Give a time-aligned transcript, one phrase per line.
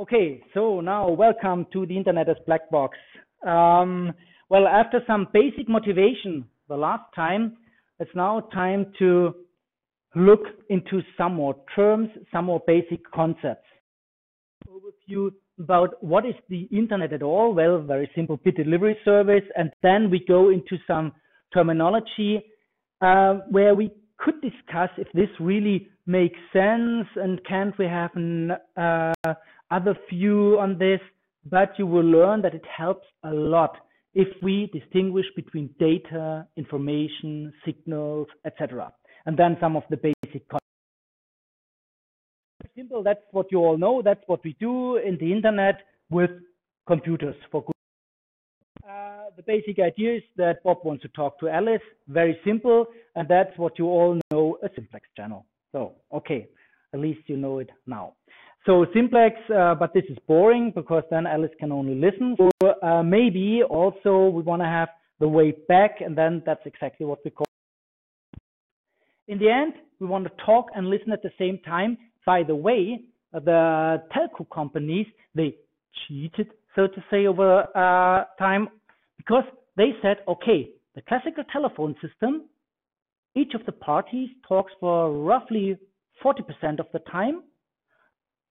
[0.00, 2.96] Okay, so now welcome to the Internet as Black Box.
[3.46, 4.14] Um,
[4.48, 7.58] well, after some basic motivation the last time,
[7.98, 9.34] it's now time to
[10.14, 10.40] look
[10.70, 13.66] into some more terms, some more basic concepts.
[14.66, 17.52] Overview about what is the Internet at all?
[17.52, 19.44] Well, very simple bit delivery service.
[19.54, 21.12] And then we go into some
[21.52, 22.42] terminology
[23.02, 28.52] uh, where we could discuss if this really makes sense and can't we have an
[28.78, 29.34] uh,
[29.70, 31.00] other view on this.
[31.44, 33.76] But you will learn that it helps a lot
[34.12, 38.92] if we distinguish between data, information, signals, etc.
[39.26, 40.66] And then some of the basic concepts.
[42.76, 44.00] Simple, that's what you all know.
[44.02, 45.80] That's what we do in the internet
[46.10, 46.30] with
[46.86, 47.72] computers for good.
[48.88, 51.82] Uh, the basic idea is that Bob wants to talk to Alice.
[52.08, 55.46] Very simple, and that's what you all know a simplex channel.
[55.72, 56.48] So, okay,
[56.92, 58.14] at least you know it now.
[58.66, 62.36] So simplex, uh, but this is boring because then Alice can only listen.
[62.36, 62.50] So
[62.82, 67.20] uh, maybe also we want to have the way back, and then that's exactly what
[67.24, 67.46] we call.
[69.28, 71.96] In the end, we want to talk and listen at the same time.
[72.26, 73.00] By the way,
[73.32, 75.54] the telco companies they
[76.06, 78.68] cheated, so to say, over uh, time
[79.16, 79.44] because
[79.76, 82.44] they said, okay, the classical telephone system,
[83.34, 85.78] each of the parties talks for roughly
[86.22, 87.42] 40% of the time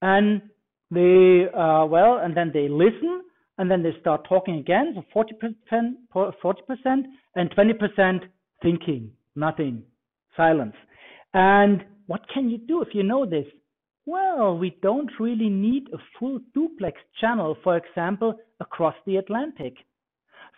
[0.02, 0.42] and
[0.90, 3.22] they uh, well and then they listen
[3.58, 7.02] and then they start talking again so 40% 40%
[7.36, 8.20] and 20%
[8.62, 9.82] thinking nothing
[10.36, 10.74] silence.
[11.32, 13.46] And what can you do if you know this?
[14.06, 19.74] Well we don't really need a full duplex channel for example across the atlantic.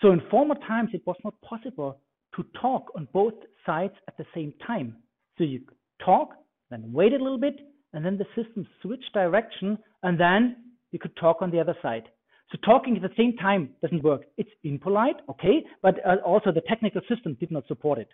[0.00, 1.98] So in former times it was not possible
[2.36, 3.34] to talk on both
[3.66, 4.96] sides at the same time.
[5.36, 5.60] So you
[6.04, 6.30] talk
[6.70, 7.60] then wait a little bit
[7.92, 10.56] and then the system switched direction, and then
[10.90, 12.04] you could talk on the other side.
[12.50, 14.22] So talking at the same time doesn't work.
[14.36, 18.08] It's impolite, okay, but uh, also the technical system did not support it.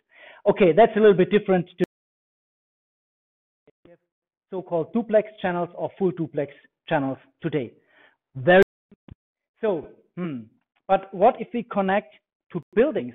[0.49, 1.85] Okay, that's a little bit different to
[4.51, 6.53] so-called duplex channels or full duplex
[6.89, 7.73] channels today.
[8.37, 8.63] Very
[9.61, 10.43] so, hmm.
[10.87, 12.15] but what if we connect
[12.53, 13.15] to buildings?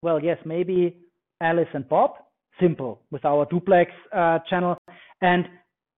[0.00, 0.96] Well, yes, maybe
[1.40, 2.12] Alice and Bob,
[2.60, 4.78] simple with our duplex uh, channel,
[5.20, 5.44] and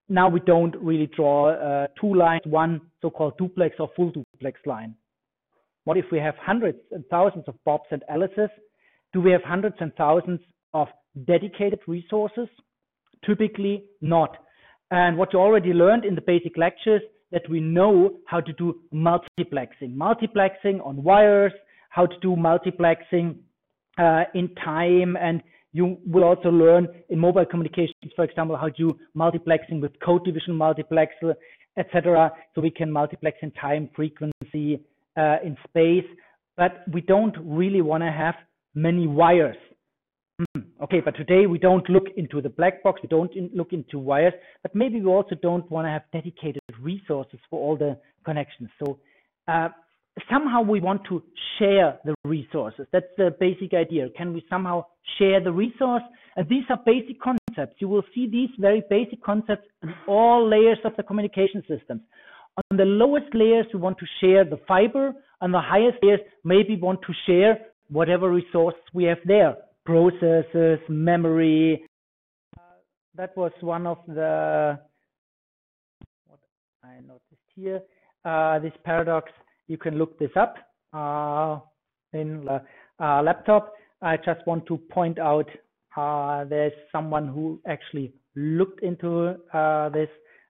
[0.09, 4.95] now we don't really draw uh, two lines, one so-called duplex or full duplex line.
[5.85, 8.51] What if we have hundreds and thousands of Bobs and Alices?
[9.13, 10.41] Do we have hundreds and thousands
[10.73, 10.89] of
[11.27, 12.49] dedicated resources?
[13.25, 14.37] Typically not.
[14.91, 18.81] And what you already learned in the basic lectures that we know how to do
[18.93, 21.53] multiplexing, multiplexing on wires,
[21.91, 23.37] how to do multiplexing
[23.99, 25.43] uh, in time and
[25.75, 30.25] you will also learn in mobile communications, for example, how to do multiplexing with code
[30.25, 31.35] division multiplexer,
[31.77, 32.31] etc.
[32.55, 34.81] So we can multiplex in time, frequency,
[35.17, 36.07] uh, in space,
[36.57, 38.37] but we don't really want to have
[38.75, 39.57] many wires.
[40.39, 40.63] Hmm.
[40.83, 43.99] Okay, but today we don't look into the black box, we don't in, look into
[43.99, 48.69] wires, but maybe we also don't want to have dedicated resources for all the connections.
[48.79, 48.99] So
[49.49, 49.69] uh,
[50.31, 51.23] somehow we want to
[51.59, 52.87] share the resources.
[52.93, 54.09] That's the basic idea.
[54.17, 54.87] Can we somehow
[55.19, 56.03] share the resource?
[56.37, 57.77] And these are basic concepts.
[57.79, 62.03] You will see these very basic concepts in all layers of the communication systems.
[62.71, 65.13] On the lowest layers, we want to share the fiber.
[65.41, 67.59] On the highest layers, maybe want to share
[67.91, 69.57] whatever resource we have there.
[69.85, 71.85] Processes, memory.
[72.57, 72.61] Uh,
[73.17, 74.79] that was one of the,
[76.27, 76.41] what
[76.83, 77.83] I noticed here,
[78.25, 79.31] uh, this paradox
[79.67, 80.57] you can look this up
[80.93, 81.59] uh,
[82.13, 82.63] in the
[83.03, 83.73] uh, laptop.
[84.03, 85.49] I just want to point out
[85.97, 89.37] uh, there's someone who actually looked into
[89.93, 90.09] this.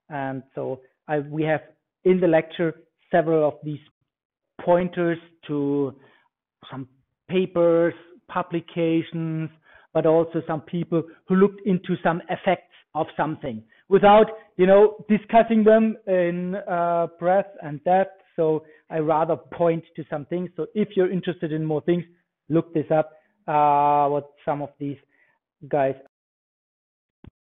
[0.09, 1.61] And so I, we have
[2.05, 2.75] in the lecture
[3.11, 3.79] several of these
[4.61, 5.95] pointers to
[6.71, 6.89] some
[7.29, 7.95] papers,
[8.29, 9.51] publications,
[9.93, 14.27] but also some people who looked into some effects of something without,
[14.57, 20.25] you know, discussing them in uh, breadth and depth so I rather point to some
[20.27, 20.51] things.
[20.55, 22.05] So if you're interested in more things,
[22.49, 23.11] look this up,
[23.49, 24.99] uh, what some of these
[25.69, 25.97] guys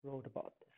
[0.05, 0.69] wrote about this.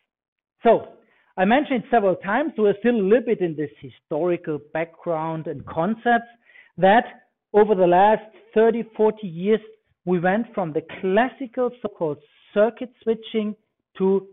[0.62, 0.93] So
[1.37, 6.31] I mentioned several times, we're still a little bit in this historical background and concepts
[6.78, 7.05] that
[7.52, 8.23] over the last
[8.55, 9.61] 30, 40 years,
[10.05, 12.19] we went from the classical so-called
[12.55, 13.56] circuit switching
[13.99, 14.25] to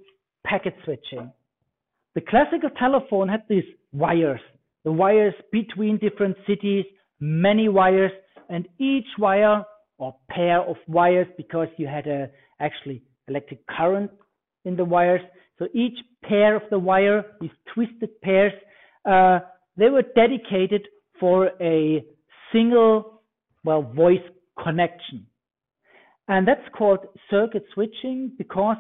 [0.45, 1.31] packet switching.
[2.13, 4.41] The classical telephone had these wires
[4.87, 6.85] the wires between different cities,
[7.19, 8.13] many wires,
[8.47, 9.61] and each wire
[9.97, 12.29] or pair of wires, because you had a
[12.61, 14.09] actually electric current
[14.63, 15.19] in the wires.
[15.59, 18.53] So each pair of the wire, these twisted pairs,
[19.03, 19.39] uh,
[19.75, 20.87] they were dedicated
[21.19, 22.05] for a
[22.53, 23.23] single,
[23.65, 24.27] well, voice
[24.63, 25.25] connection.
[26.29, 26.99] And that's called
[27.29, 28.77] circuit switching because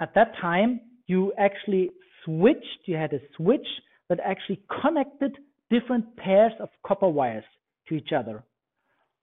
[0.00, 1.90] at that time you actually
[2.24, 3.68] switched, you had a switch
[4.08, 5.36] that actually connected
[5.70, 7.44] different pairs of copper wires
[7.88, 8.42] to each other.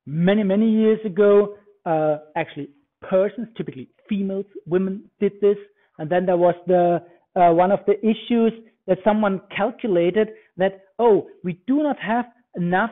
[0.06, 1.56] Many, many years ago,
[1.86, 2.70] uh, actually
[3.02, 5.58] persons, typically females, women did this.
[5.98, 7.02] And then there was the
[7.36, 8.54] uh, one of the issues
[8.88, 12.92] that someone calculated that, oh, we do not have enough,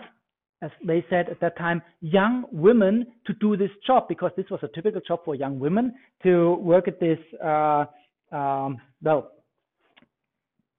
[0.62, 4.60] as they said at that time, young women to do this job because this was
[4.64, 5.94] a typical job for young women
[6.24, 7.86] to work at this, uh,
[8.32, 9.32] um, well,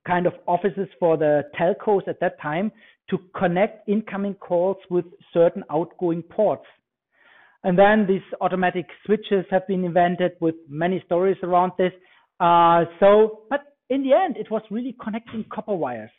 [0.06, 2.70] kind of offices for the telcos at that time
[3.10, 6.66] to connect incoming calls with certain outgoing ports.
[7.62, 11.92] And then these automatic switches have been invented with many stories around this.
[12.38, 16.10] Uh, so, but in the end, it was really connecting copper wires.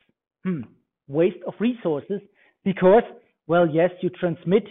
[0.44, 0.62] Hmm.
[1.08, 2.22] Waste of resources
[2.64, 3.04] because,
[3.48, 4.64] well, yes, you transmit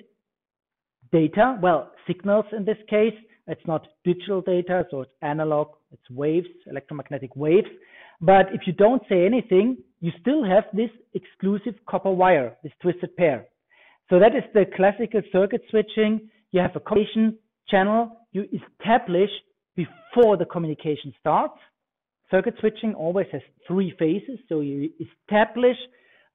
[1.12, 3.14] data, well, signals in this case.
[3.46, 7.68] It's not digital data, so it's analog, it's waves, electromagnetic waves.
[8.20, 13.16] But if you don't say anything, you still have this exclusive copper wire, this twisted
[13.16, 13.46] pair.
[14.10, 16.28] So that is the classical circuit switching.
[16.52, 17.38] You have a communication
[17.68, 19.30] channel you establish
[19.76, 21.58] before the communication starts.
[22.30, 24.38] Circuit switching always has three phases.
[24.48, 25.76] So you establish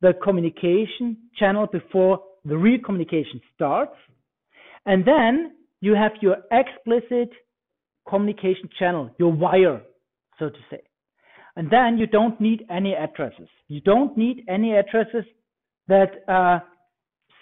[0.02, 3.96] the communication channel before the real communication starts.
[4.86, 7.32] And then you have your explicit
[8.08, 9.82] communication channel, your wire,
[10.40, 10.82] so to say.
[11.60, 13.50] And then you don't need any addresses.
[13.68, 15.26] You don't need any addresses
[15.90, 16.60] that uh,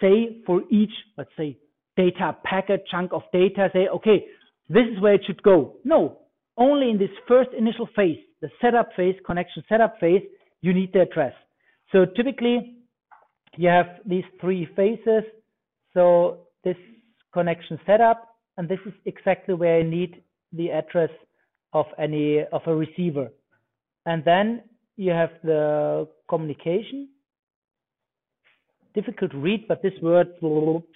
[0.00, 1.56] say for each, let's say,
[1.96, 4.24] data packet, chunk of data, say, okay,
[4.68, 5.76] this is where it should go.
[5.84, 6.18] No,
[6.56, 10.22] only in this first initial phase, the setup phase, connection setup phase,
[10.62, 11.34] you need the address.
[11.92, 12.74] So typically,
[13.56, 15.22] you have these three phases.
[15.94, 16.76] So this
[17.32, 21.10] connection setup, and this is exactly where you need the address
[21.72, 23.28] of any of a receiver.
[24.06, 24.62] And then
[24.96, 27.08] you have the communication.
[28.94, 30.28] Difficult to read, but this word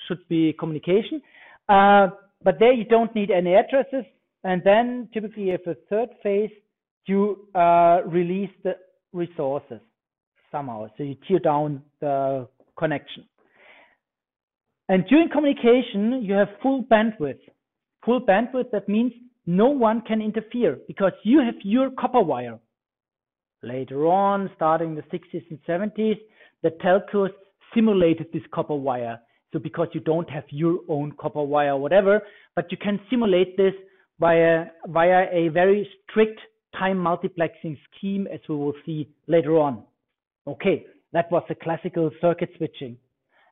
[0.09, 1.23] should be communication.
[1.69, 2.09] Uh,
[2.43, 4.05] but there you don't need any addresses.
[4.45, 6.51] And then typically you have a third phase,
[7.07, 8.77] you uh, release the
[9.13, 9.81] resources
[10.51, 10.89] somehow.
[10.97, 13.25] So you tear down the connection.
[14.89, 17.39] And during communication, you have full bandwidth.
[18.05, 19.13] Full bandwidth, that means
[19.47, 22.59] no one can interfere because you have your copper wire.
[23.63, 26.19] Later on, starting the 60s and 70s,
[26.63, 27.31] the telcos
[27.75, 29.21] simulated this copper wire.
[29.53, 32.23] So because you don't have your own copper wire or whatever,
[32.57, 33.75] but you can simulate this
[34.19, 36.41] via, via a very strict
[36.77, 39.83] time multiplexing scheme, as we will see later on.
[40.47, 42.97] Okay, that was the classical circuit switching.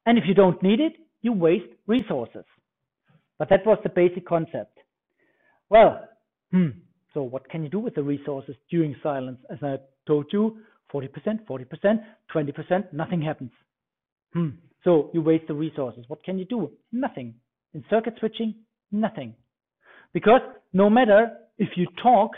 [0.06, 2.44] And if you don't need it, you waste resources.
[3.38, 4.78] But that was the basic concept.
[5.68, 6.08] Well,
[6.50, 6.70] hmm,
[7.12, 9.38] so what can you do with the resources during silence?
[9.50, 9.76] As I
[10.06, 10.58] told you,
[10.92, 12.00] 40%, 40%,
[12.34, 13.50] 20%, nothing happens.
[14.32, 14.48] Hmm.
[14.84, 16.04] So you waste the resources.
[16.08, 16.70] What can you do?
[16.92, 17.34] Nothing.
[17.74, 18.54] In circuit switching,
[18.90, 19.34] nothing.
[20.12, 20.40] Because
[20.72, 22.32] no matter if you talk,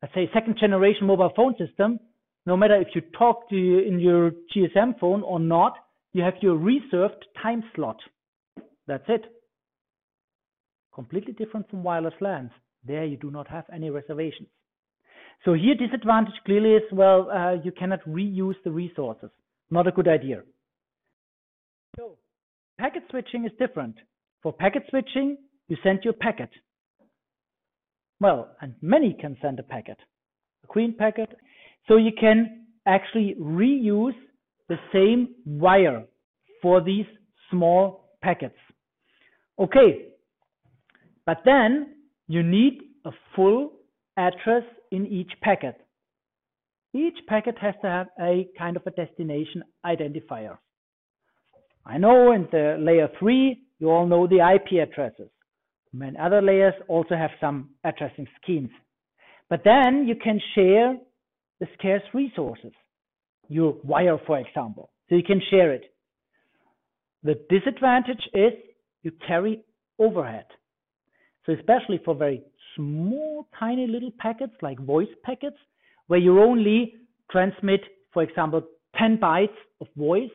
[0.00, 1.98] let's say second generation mobile phone system,
[2.46, 5.74] no matter if you talk to you in your GSM phone or not,
[6.12, 7.98] you have your reserved time slot.
[8.86, 9.24] That's it.
[10.94, 12.50] Completely different from wireless LANs.
[12.84, 14.48] There you do not have any reservations.
[15.44, 19.30] So here disadvantage clearly is, well, uh, you cannot reuse the resources.
[19.70, 20.42] Not a good idea.
[21.96, 22.18] So
[22.78, 23.96] packet switching is different.
[24.42, 25.36] For packet switching,
[25.68, 26.50] you send your packet.
[28.20, 29.98] Well, and many can send a packet,
[30.62, 31.30] a green packet.
[31.88, 34.14] So you can actually reuse
[34.68, 36.04] the same wire
[36.60, 37.06] for these
[37.50, 38.58] small packets.
[39.58, 40.06] Okay,
[41.26, 41.94] but then
[42.28, 43.72] you need a full
[44.16, 45.76] address in each packet.
[46.94, 50.58] Each packet has to have a kind of a destination identifier.
[51.84, 55.30] I know in the layer 3, you all know the IP addresses.
[55.92, 58.70] Many other layers also have some addressing schemes.
[59.50, 60.96] But then you can share
[61.60, 62.72] the scarce resources,
[63.48, 64.90] your wire, for example.
[65.08, 65.82] So you can share it.
[67.22, 68.52] The disadvantage is
[69.02, 69.62] you carry
[69.98, 70.46] overhead.
[71.46, 72.42] So especially for very
[72.76, 75.56] small, tiny little packets like voice packets,
[76.06, 76.94] where you only
[77.30, 77.80] transmit,
[78.12, 78.62] for example,
[78.98, 79.48] 10 bytes
[79.80, 80.30] of voice,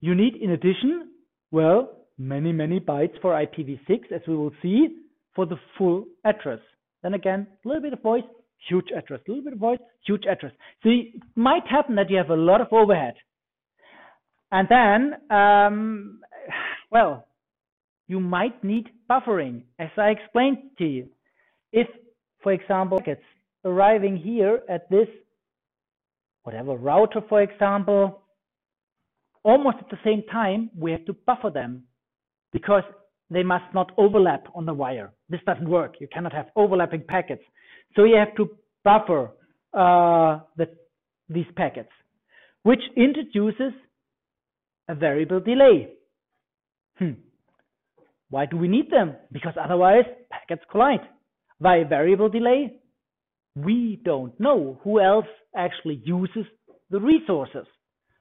[0.00, 1.10] you need in addition,
[1.50, 4.88] well, many, many bytes for IPv6, as we will see,
[5.34, 6.60] for the full address.
[7.02, 8.24] Then again, a little bit of voice,
[8.68, 10.52] huge address, a little bit of voice, huge address.
[10.82, 13.14] So it might happen that you have a lot of overhead.
[14.50, 16.20] And then, um,
[16.90, 17.26] well,
[18.08, 21.08] you might need buffering, as I explained to you.
[21.72, 21.88] If,
[22.42, 23.22] for example, packets
[23.64, 25.08] arriving here at this,
[26.44, 28.22] whatever router, for example,
[29.42, 31.84] almost at the same time, we have to buffer them
[32.52, 32.84] because
[33.30, 35.12] they must not overlap on the wire.
[35.28, 35.96] This doesn't work.
[36.00, 37.42] You cannot have overlapping packets.
[37.96, 38.50] So you have to
[38.84, 39.32] buffer
[39.74, 40.68] uh, the,
[41.28, 41.90] these packets,
[42.62, 43.72] which introduces
[44.88, 45.88] a variable delay.
[46.98, 47.12] Hmm.
[48.30, 49.16] Why do we need them?
[49.32, 51.06] Because otherwise packets collide.
[51.58, 52.80] Why variable delay?
[53.54, 56.44] We don't know who else actually uses
[56.90, 57.66] the resources.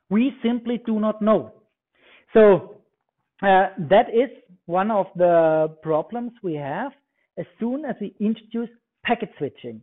[0.09, 1.51] We simply do not know.
[2.33, 2.77] So
[3.41, 4.29] uh, that is
[4.65, 6.91] one of the problems we have
[7.37, 8.69] as soon as we introduce
[9.03, 9.81] packet switching.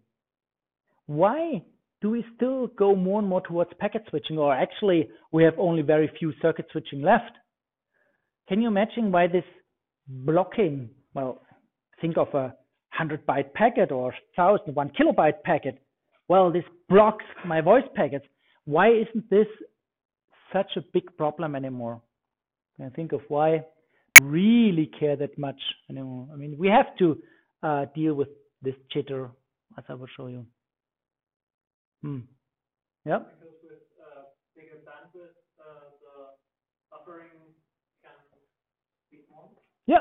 [1.06, 1.62] Why
[2.00, 5.82] do we still go more and more towards packet switching, or actually we have only
[5.82, 7.32] very few circuit switching left?
[8.48, 9.44] Can you imagine why this
[10.08, 11.42] blocking, well,
[12.00, 12.54] think of a
[12.98, 15.78] 100 byte packet or 1000, one kilobyte packet.
[16.28, 18.26] Well, this blocks my voice packets.
[18.64, 19.46] Why isn't this
[20.52, 22.00] such a big problem anymore?
[22.76, 23.64] Can I think of why
[24.20, 26.28] really care that much anymore?
[26.32, 27.18] I mean, we have to
[27.62, 28.28] uh, deal with
[28.62, 29.30] this jitter,
[29.78, 30.46] as I will show you.
[32.02, 32.20] Hmm.
[33.04, 33.18] Yeah.
[33.18, 34.22] Because with uh,
[34.54, 36.14] bigger bandwidth, uh, the
[36.92, 37.51] buffering
[39.86, 39.98] Yeah.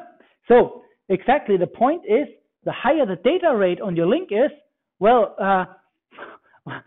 [0.48, 2.28] So exactly the point is
[2.64, 4.52] the higher the data rate on your link is,
[5.00, 5.66] well, uh,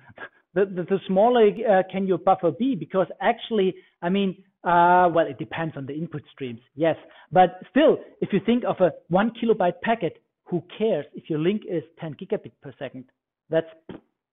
[0.55, 5.27] the, the, the, smaller uh, can your buffer be because actually, I mean, uh, well,
[5.27, 6.97] it depends on the input streams, yes.
[7.33, 11.63] But still, if you think of a one kilobyte packet, who cares if your link
[11.69, 13.05] is 10 gigabit per second?
[13.51, 13.67] That's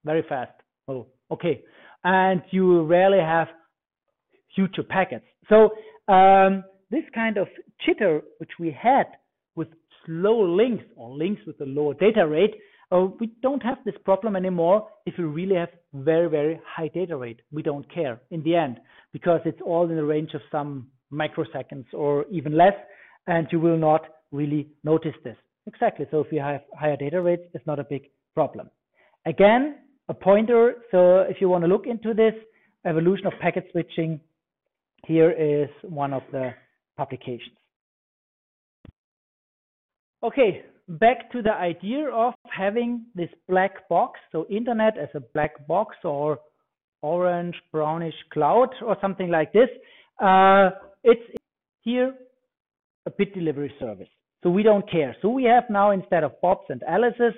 [0.05, 0.51] very fast.
[0.87, 1.63] Oh, okay.
[2.03, 3.47] And you rarely have
[4.55, 5.25] future packets.
[5.49, 5.71] So
[6.11, 7.48] um, this kind of
[7.83, 9.05] jitter, which we had
[9.55, 9.69] with
[10.05, 12.55] slow links or links with a lower data rate,
[12.91, 17.15] uh, we don't have this problem anymore if we really have very, very high data
[17.15, 17.39] rate.
[17.51, 18.79] We don't care in the end
[19.13, 22.74] because it's all in the range of some microseconds or even less,
[23.27, 25.38] and you will not really notice this.
[25.67, 26.05] Exactly.
[26.12, 28.69] So if you have higher data rates, it's not a big problem.
[29.25, 29.75] Again,
[30.10, 30.75] a pointer.
[30.91, 32.33] So if you want to look into this
[32.86, 34.19] evolution of packet switching,
[35.05, 36.51] here is one of the
[37.01, 37.58] publications.
[40.24, 40.51] Okay,
[40.88, 44.20] back to the idea of having this black box.
[44.31, 46.39] So internet as a black box or
[47.01, 49.70] orange brownish cloud or something like this.
[50.20, 50.70] Uh,
[51.03, 51.27] it's
[51.81, 52.13] here
[53.08, 54.12] a bit delivery service.
[54.43, 55.15] So we don't care.
[55.22, 57.36] So we have now instead of Bobs and Alice's,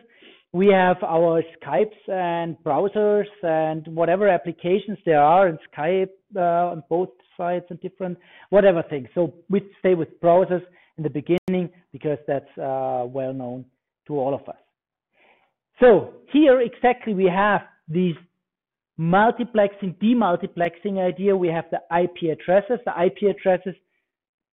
[0.53, 6.83] we have our Skypes and browsers and whatever applications there are in Skype uh, on
[6.89, 8.19] both sides and different
[8.51, 9.07] whatever things.
[9.15, 10.62] So we stay with browsers
[10.98, 13.65] in the beginning because that's uh, well known
[14.07, 14.62] to all of us.
[15.79, 18.15] So here exactly we have these
[19.00, 21.36] multiplexing, demultiplexing idea.
[21.36, 23.74] We have the IP addresses, the IP addresses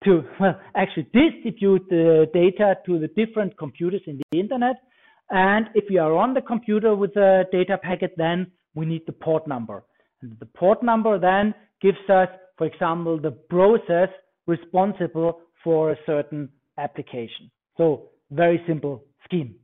[0.04, 4.76] to well actually distribute the data to the different computers in the internet.
[5.30, 9.12] And if we are on the computer with a data packet, then we need the
[9.12, 9.84] port number.
[10.22, 14.08] And the port number then gives us, for example, the process
[14.46, 17.50] responsible for a certain application.
[17.76, 19.54] So very simple scheme.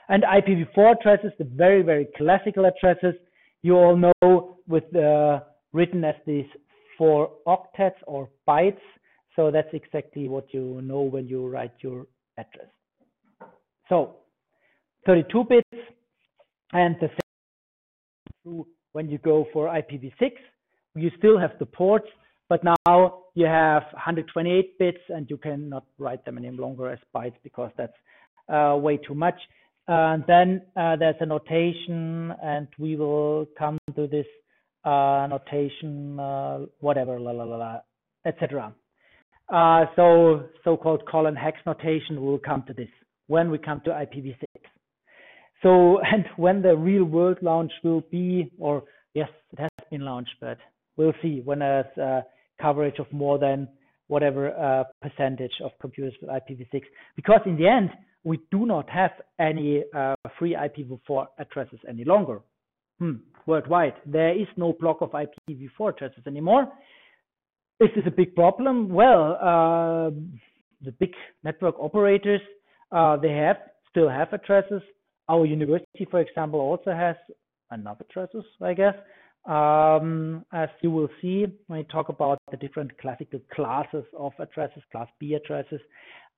[0.08, 3.14] And IPv4 addresses, the very, very classical addresses,
[3.62, 5.40] you all know with uh,
[5.72, 6.46] written as these
[6.98, 8.80] four octets or bytes.
[9.36, 12.68] So that's exactly what you know when you write your address.
[13.88, 14.16] So
[15.06, 15.84] 32 bits
[16.72, 17.08] and the
[18.44, 20.32] same when you go for IPv6,
[20.96, 22.08] you still have the ports,
[22.48, 27.36] but now you have 128 bits and you cannot write them any longer as bytes
[27.42, 27.96] because that's
[28.48, 29.38] uh, way too much.
[29.88, 34.26] And then uh, there's a notation, and we will come to this
[34.84, 37.76] uh, notation, uh, whatever, la la la la,
[38.24, 38.74] etc.
[39.52, 42.22] Uh, so so-called colon hex notation.
[42.22, 42.88] We'll come to this
[43.26, 44.44] when we come to IPv6.
[45.62, 48.84] So and when the real world launch will be, or
[49.14, 50.58] yes, it has been launched, but
[50.96, 52.20] we'll see when there's uh,
[52.60, 53.68] coverage of more than
[54.08, 56.82] whatever uh, percentage of computers with IPv6.
[57.16, 57.90] Because in the end,
[58.24, 62.40] we do not have any uh, free IPv4 addresses any longer.
[62.98, 63.14] Hmm,
[63.46, 66.68] worldwide, there is no block of IPv4 addresses anymore.
[67.80, 68.88] Is this a big problem?
[68.90, 70.10] Well, uh,
[70.82, 71.12] the big
[71.42, 72.40] network operators,
[72.92, 73.56] uh, they have
[73.90, 74.82] still have addresses.
[75.28, 77.16] Our university, for example, also has
[77.72, 78.94] enough addresses, I guess.
[79.44, 84.82] Um, as you will see when we talk about the different classical classes of addresses,
[84.92, 85.80] class B addresses,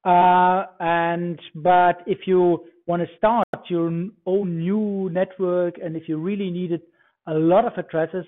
[0.04, 3.86] uh, and but if you want to start your
[4.26, 6.82] own new network, and if you really needed
[7.26, 8.26] a lot of addresses,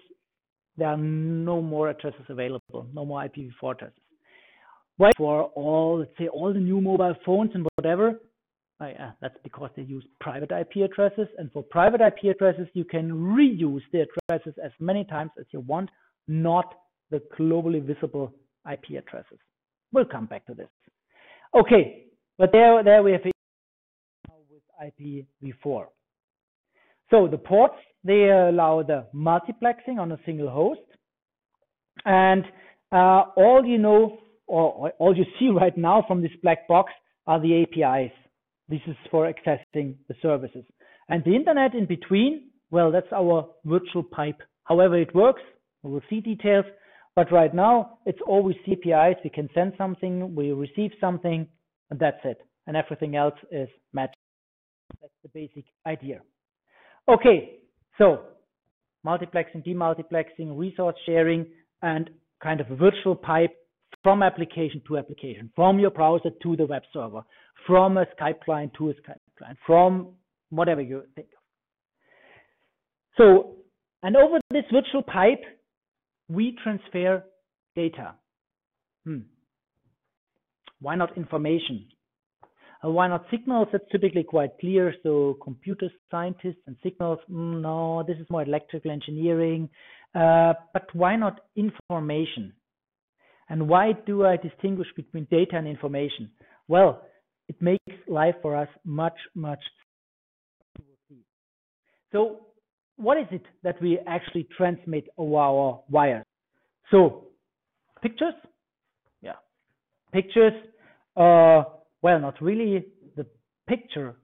[0.77, 3.99] there are no more addresses available, no more IPv4 addresses.
[4.97, 5.11] Why?
[5.17, 8.19] For all, let's say, all the new mobile phones and whatever,
[8.81, 11.29] yeah, that's because they use private IP addresses.
[11.39, 15.61] And for private IP addresses, you can reuse the addresses as many times as you
[15.61, 15.91] want,
[16.29, 16.75] not
[17.11, 18.35] the globally visible
[18.71, 19.39] IP addresses.
[19.93, 20.69] We'll come back to this.
[21.57, 22.05] Okay,
[22.37, 23.23] but there, there we have
[24.51, 24.63] with
[25.43, 25.87] IPv4.
[27.11, 30.83] So the ports, they allow the multiplexing on a single host.
[32.05, 32.45] And
[32.93, 36.93] uh, all you know, or all you see right now from this black box
[37.27, 38.13] are the APIs.
[38.69, 40.65] This is for accessing the services.
[41.09, 44.43] And the internet in between, well, that's our virtual pipe.
[44.65, 45.43] However it works,
[45.83, 46.67] we will see details.
[47.17, 49.17] But right now, it's always CPIs.
[49.25, 51.49] We can send something, we receive something,
[51.91, 52.39] and that's it.
[52.67, 54.19] And everything else is magic.
[55.01, 56.21] That's the basic idea.
[57.09, 57.61] Okay,
[57.97, 58.21] so
[59.05, 61.47] multiplexing, demultiplexing, resource sharing,
[61.81, 62.11] and
[62.43, 63.57] kind of a virtual pipe
[64.03, 67.23] from application to application, from your browser to the web server,
[67.67, 70.09] from a Skype client to a Skype client, from
[70.51, 71.43] whatever you think of.
[73.17, 73.57] So,
[74.03, 75.43] and over this virtual pipe,
[76.29, 77.25] we transfer
[77.75, 78.15] data.
[79.05, 79.21] Hmm.
[80.81, 81.87] Why not information?
[82.85, 83.69] Uh, why not signals?
[83.73, 84.95] That's typically quite clear.
[85.03, 89.69] So computer scientists and signals, mm, no, this is more electrical engineering.
[90.15, 92.53] Uh, but why not information?
[93.49, 96.31] And why do I distinguish between data and information?
[96.69, 97.03] Well,
[97.49, 99.61] it makes life for us much, much.
[102.13, 102.46] So
[102.97, 106.25] what is it that we actually transmit over our wires?
[106.91, 107.29] So
[108.03, 108.35] pictures,
[109.21, 109.35] yeah,
[110.13, 110.53] pictures.
[111.17, 111.65] Uh,
[112.03, 113.27] well, not really the
[113.69, 114.17] picture.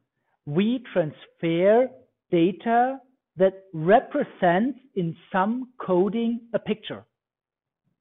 [0.46, 1.88] We transfer
[2.30, 2.98] data
[3.36, 7.04] that represents in some coding a picture.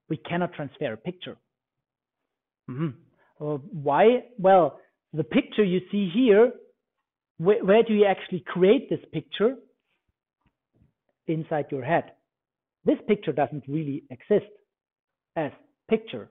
[0.10, 1.38] We cannot transfer a picture.
[2.70, 2.94] Mm -hmm.
[3.40, 4.24] uh, why?
[4.38, 4.80] Well,
[5.14, 6.52] the picture you see here,
[7.40, 9.56] wh where do you actually create this picture?
[11.32, 12.12] Inside your head.
[12.84, 14.52] This picture doesn't really exist
[15.36, 15.52] as
[15.90, 16.30] picture.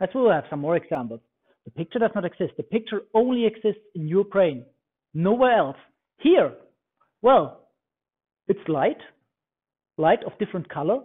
[0.00, 1.20] As we'll have some more examples.
[1.64, 2.52] The picture does not exist.
[2.56, 4.64] The picture only exists in your brain,
[5.14, 5.76] nowhere else.
[6.18, 6.52] Here,
[7.22, 7.68] well,
[8.48, 9.00] it's light,
[9.96, 10.98] light of different color.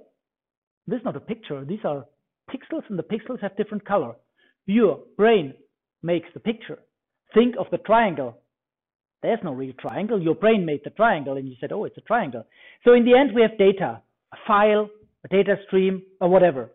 [0.88, 1.64] This is not a picture.
[1.64, 2.06] These are
[2.50, 4.14] pixels, and the pixels have different color.
[4.66, 5.54] Your brain
[6.04, 6.80] makes the picture.
[7.34, 8.42] Think of the triangle.
[9.26, 10.22] There's no real triangle.
[10.22, 12.46] Your brain made the triangle and you said, oh, it's a triangle.
[12.84, 14.00] So in the end, we have data,
[14.32, 14.88] a file,
[15.24, 16.70] a data stream, or whatever.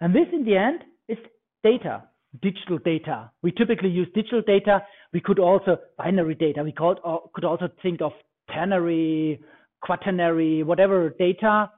[0.00, 1.18] And this in the end is
[1.64, 2.04] data,
[2.40, 3.32] digital data.
[3.42, 4.84] We typically use digital data.
[5.12, 6.62] We could also binary data.
[6.62, 8.12] We could, uh, could also think of
[8.54, 9.40] ternary,
[9.82, 11.72] quaternary, whatever data.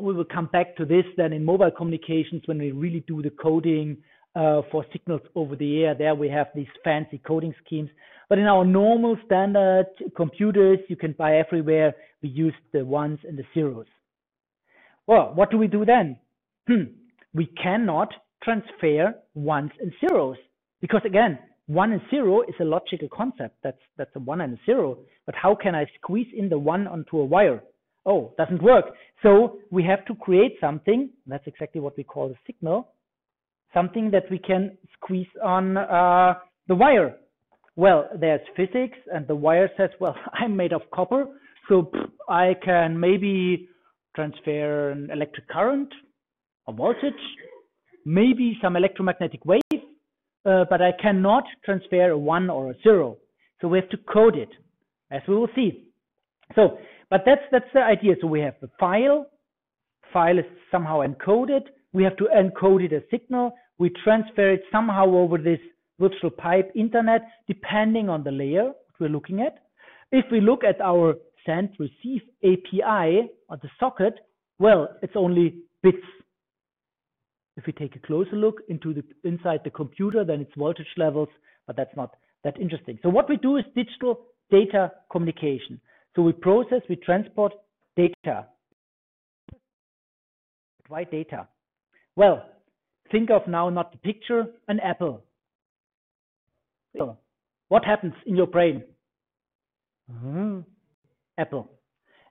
[0.00, 3.30] we will come back to this then in mobile communications when we really do the
[3.30, 3.98] coding
[4.34, 5.94] for signals over the air.
[5.94, 7.90] There we have these fancy coding schemes.
[8.28, 13.38] But in our normal standard computers you can buy everywhere, we use the ones and
[13.38, 13.86] the zeros.
[15.06, 16.18] Well, what do we do then?
[16.66, 16.84] Hmm.
[17.34, 18.08] We cannot
[18.42, 20.36] transfer ones and zeros
[20.80, 23.56] because again, one and zero is a logical concept.
[23.62, 24.98] That's that's a one and a zero.
[25.26, 27.62] But how can I squeeze in the one onto a wire?
[28.06, 28.86] Oh, doesn't work.
[29.22, 31.10] So we have to create something.
[31.26, 32.88] That's exactly what we call a signal.
[33.74, 36.34] Something that we can squeeze on uh,
[36.68, 37.16] the wire.
[37.76, 41.26] Well, there's physics, and the wire says, well, I'm made of copper,
[41.68, 41.90] so
[42.28, 43.68] I can maybe
[44.14, 45.88] transfer an electric current,
[46.68, 47.12] a voltage,
[48.04, 49.60] maybe some electromagnetic wave,
[50.46, 53.16] uh, but I cannot transfer a one or a zero.
[53.60, 54.50] So we have to code it,
[55.10, 55.88] as we will see.
[56.54, 56.78] So,
[57.10, 58.14] but that's that's the idea.
[58.20, 59.26] So we have the file.
[60.12, 61.62] File is somehow encoded.
[61.92, 63.54] We have to encode it as signal.
[63.78, 65.58] We transfer it somehow over this
[65.98, 69.58] virtual pipe internet, depending on the layer we're looking at.
[70.12, 74.14] If we look at our send receive API or the socket,
[74.58, 75.98] well, it's only bits.
[77.56, 81.28] If we take a closer look into the inside the computer, then it's voltage levels,
[81.66, 82.98] but that's not that interesting.
[83.02, 85.80] So what we do is digital data communication.
[86.14, 87.52] So we process, we transport
[87.96, 88.46] data.
[90.88, 91.48] Why data?
[92.16, 92.44] Well,
[93.14, 95.22] think of now not the picture, an apple.
[97.68, 98.82] What happens in your brain?
[100.12, 100.60] Mm-hmm.
[101.38, 101.70] Apple.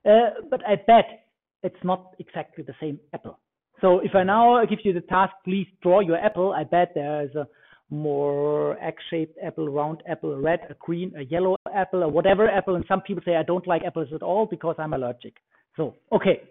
[0.06, 1.26] Uh, but I bet
[1.62, 3.38] it's not exactly the same apple.
[3.80, 7.24] So if I now give you the task, please draw your apple, I bet there
[7.24, 7.46] is a
[7.90, 12.76] more egg-shaped apple, round apple, a red, a green, a yellow apple, or whatever apple.
[12.76, 15.34] And some people say I don't like apples at all because I'm allergic.
[15.76, 16.42] So okay,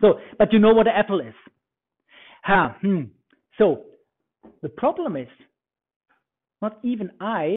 [0.00, 1.34] so but you know what an apple is.
[2.42, 2.70] Huh.
[2.80, 3.02] Hmm.
[3.58, 3.84] So
[4.62, 5.28] the problem is
[6.60, 7.56] not even I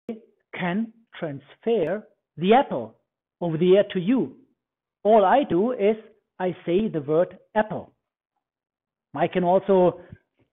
[0.57, 2.05] can transfer
[2.37, 2.95] the apple
[3.41, 4.35] over the air to you.
[5.03, 5.95] All I do is
[6.39, 7.93] I say the word apple.
[9.13, 10.01] I can also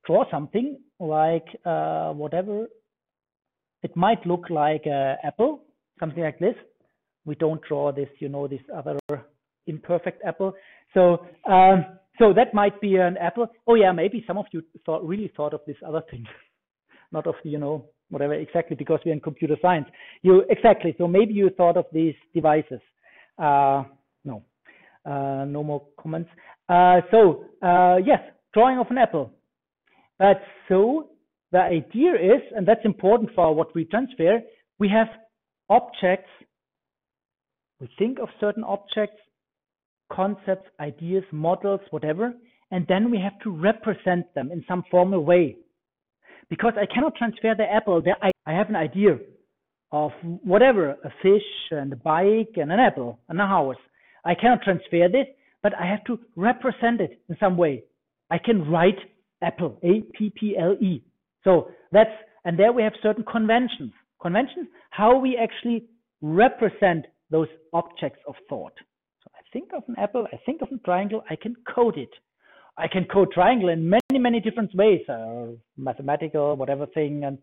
[0.06, 2.66] draw something like uh, whatever.
[3.82, 5.62] It might look like an apple,
[5.98, 6.54] something like this.
[7.24, 8.98] We don't draw this, you know, this other
[9.66, 10.54] imperfect apple.
[10.94, 11.86] So, um,
[12.18, 13.46] so that might be an apple.
[13.66, 16.24] Oh yeah, maybe some of you thought really thought of this other thing,
[17.12, 19.86] not of you know whatever exactly because we're in computer science.
[20.22, 20.94] You exactly.
[20.98, 22.80] So maybe you thought of these devices.
[23.38, 23.84] Uh,
[24.24, 24.44] no,
[25.06, 26.30] uh, no more comments.
[26.68, 28.20] Uh, so uh, yes,
[28.52, 29.32] drawing of an apple.
[30.18, 31.08] But so
[31.50, 34.40] the idea is, and that's important for what we transfer,
[34.78, 35.08] we have
[35.68, 36.30] objects,
[37.80, 39.20] we think of certain objects,
[40.12, 42.32] concepts, ideas, models, whatever,
[42.70, 45.56] and then we have to represent them in some formal way.
[46.48, 49.18] Because I cannot transfer the apple, I, I have an idea
[49.90, 50.10] of
[50.42, 53.76] whatever, a fish and a bike and an apple and a house.
[54.24, 55.26] I cannot transfer this,
[55.62, 57.84] but I have to represent it in some way.
[58.30, 58.98] I can write
[59.42, 61.02] Apple, A-P-P-L-E.
[61.44, 62.10] So that's,
[62.44, 63.92] and there we have certain conventions.
[64.20, 65.84] Conventions, how we actually
[66.22, 68.72] represent those objects of thought.
[69.52, 72.10] Think of an apple, I think of a triangle, I can code it.
[72.78, 77.38] I can code triangle in many, many different ways, uh, mathematical, whatever thing, and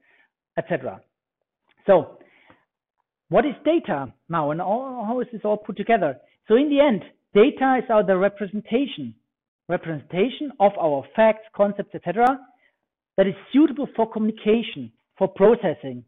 [0.57, 1.01] etc.
[1.85, 2.17] So
[3.29, 6.17] what is data now, and all, how is this all put together?
[6.47, 7.03] So in the end,
[7.35, 9.13] data is our the representation
[9.69, 12.25] representation of our facts, concepts, etc.,
[13.17, 16.03] that is suitable for communication, for processing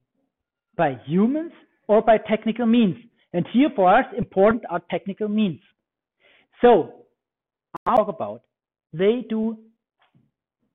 [0.75, 1.51] by humans
[1.87, 2.95] or by technical means.
[3.33, 5.59] And here for us, important are technical means.
[6.61, 6.93] So,
[7.85, 8.41] I'll talk about
[8.93, 9.57] they do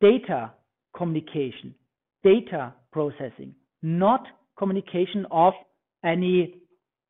[0.01, 0.53] data
[0.97, 1.75] communication,
[2.25, 4.27] data processing, not
[4.59, 5.53] communication of
[6.05, 6.55] any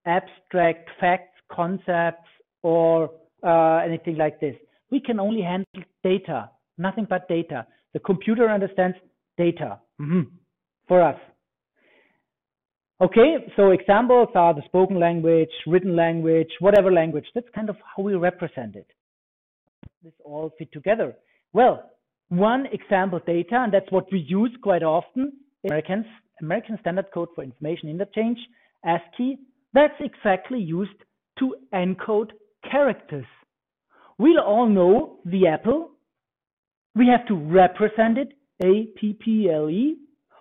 [0.05, 2.29] abstract facts, concepts,
[2.62, 3.11] or
[3.43, 4.57] uh, anything like this
[4.91, 5.67] we can only handle
[6.03, 7.67] data, nothing but data.
[7.93, 8.97] The computer understands
[9.37, 10.23] data mm-hmm.
[10.87, 11.19] for us.
[13.01, 17.27] Okay, so examples are the spoken language, written language, whatever language.
[17.35, 18.87] That's kind of how we represent it.
[20.03, 21.15] This all fit together.
[21.53, 21.91] Well,
[22.29, 25.33] one example data, and that's what we use quite often,
[25.65, 26.07] Americans,
[26.41, 28.39] American Standard Code for Information Interchange,
[28.85, 29.39] ASCII,
[29.75, 30.99] that's exactly used
[31.39, 32.31] to encode
[32.71, 33.27] characters
[34.19, 35.91] we'll all know the apple.
[36.95, 38.33] We have to represent it,
[38.63, 39.97] A-P-P-L-E.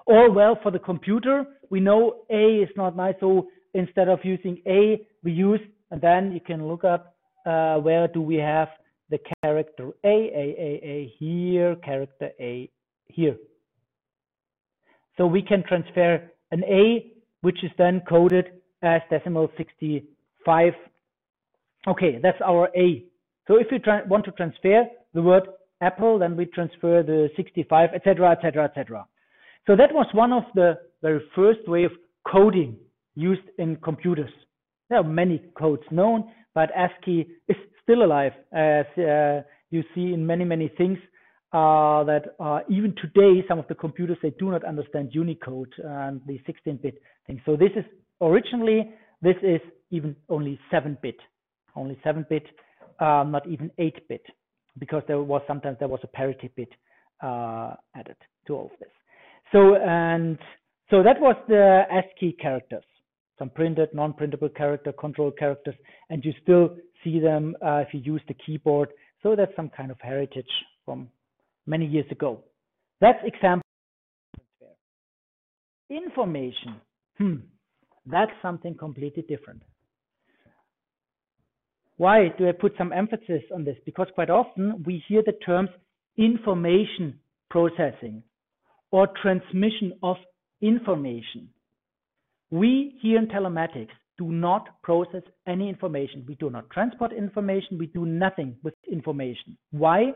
[0.07, 4.61] Or, well, for the computer, we know A is not nice, so instead of using
[4.67, 5.59] A, we use,
[5.91, 8.69] and then you can look up uh, where do we have
[9.09, 12.69] the character A, A, A, A here, character A
[13.07, 13.37] here.
[15.17, 18.45] So we can transfer an A, which is then coded
[18.81, 20.73] as decimal 65.
[21.87, 23.05] Okay, that's our A.
[23.47, 25.43] So if you want to transfer the word
[25.81, 29.05] apple, then we transfer the 65, etc., etc., etc.
[29.67, 31.91] So that was one of the very first way of
[32.27, 32.75] coding
[33.13, 34.31] used in computers.
[34.89, 40.25] There are many codes known, but ASCII is still alive, as uh, you see in
[40.25, 40.97] many, many things
[41.53, 46.21] uh, that uh, even today, some of the computers, they do not understand Unicode and
[46.25, 46.95] the 16-bit
[47.27, 47.39] thing.
[47.45, 47.85] So this is
[48.19, 48.89] originally,
[49.21, 51.17] this is even only 7-bit,
[51.75, 52.47] only 7-bit,
[52.99, 54.25] um, not even 8-bit,
[54.79, 56.69] because there was sometimes there was a parity bit
[57.21, 58.89] uh, added to all of this.
[59.51, 60.39] So, and
[60.89, 62.83] so that was the ASCII characters
[63.37, 65.75] some printed, non-printable character, control characters,
[66.09, 68.89] and you still see them uh, if you use the keyboard.
[69.23, 70.49] So that's some kind of heritage
[70.85, 71.09] from
[71.65, 72.43] many years ago.
[73.01, 73.61] That's example.
[75.89, 76.75] Information,
[77.17, 77.35] hmm,
[78.07, 79.61] that's something completely different.
[81.97, 83.77] Why do I put some emphasis on this?
[83.85, 85.69] Because quite often we hear the terms
[86.17, 87.19] information
[87.49, 88.23] processing
[88.91, 90.17] or transmission of
[90.65, 91.49] information.
[92.51, 96.25] We here in telematics do not process any information.
[96.27, 97.77] We do not transport information.
[97.77, 99.57] We do nothing with information.
[99.71, 100.13] Why?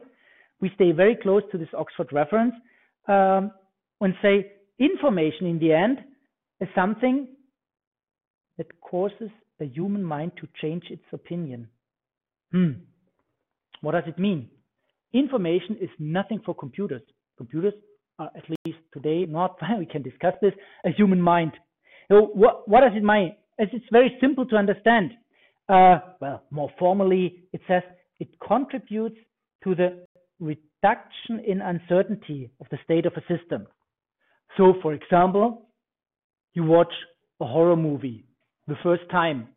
[0.62, 2.54] We stay very close to this Oxford reference
[3.08, 3.52] um,
[4.02, 6.00] and say information in the end
[6.62, 7.28] is something
[8.58, 11.68] that causes a human mind to change its opinion.
[12.52, 12.72] Hmm.
[13.82, 14.50] What does it mean?
[15.14, 17.02] Information is nothing for computers.
[17.38, 17.74] Computers
[18.20, 20.54] are, at least today, not, we can discuss this,
[20.86, 21.54] a human mind.
[22.10, 23.36] So what, what does it mean?
[23.58, 25.12] It's very simple to understand.
[25.68, 27.84] Uh, well, more formally, it says
[28.20, 29.18] it contributes
[29.64, 30.06] to the
[30.40, 33.68] reduction in uncertainty of the state of a system.
[34.58, 35.68] So, for example,
[36.54, 36.92] you watch
[37.42, 38.26] a horror movie
[38.68, 39.50] the first time.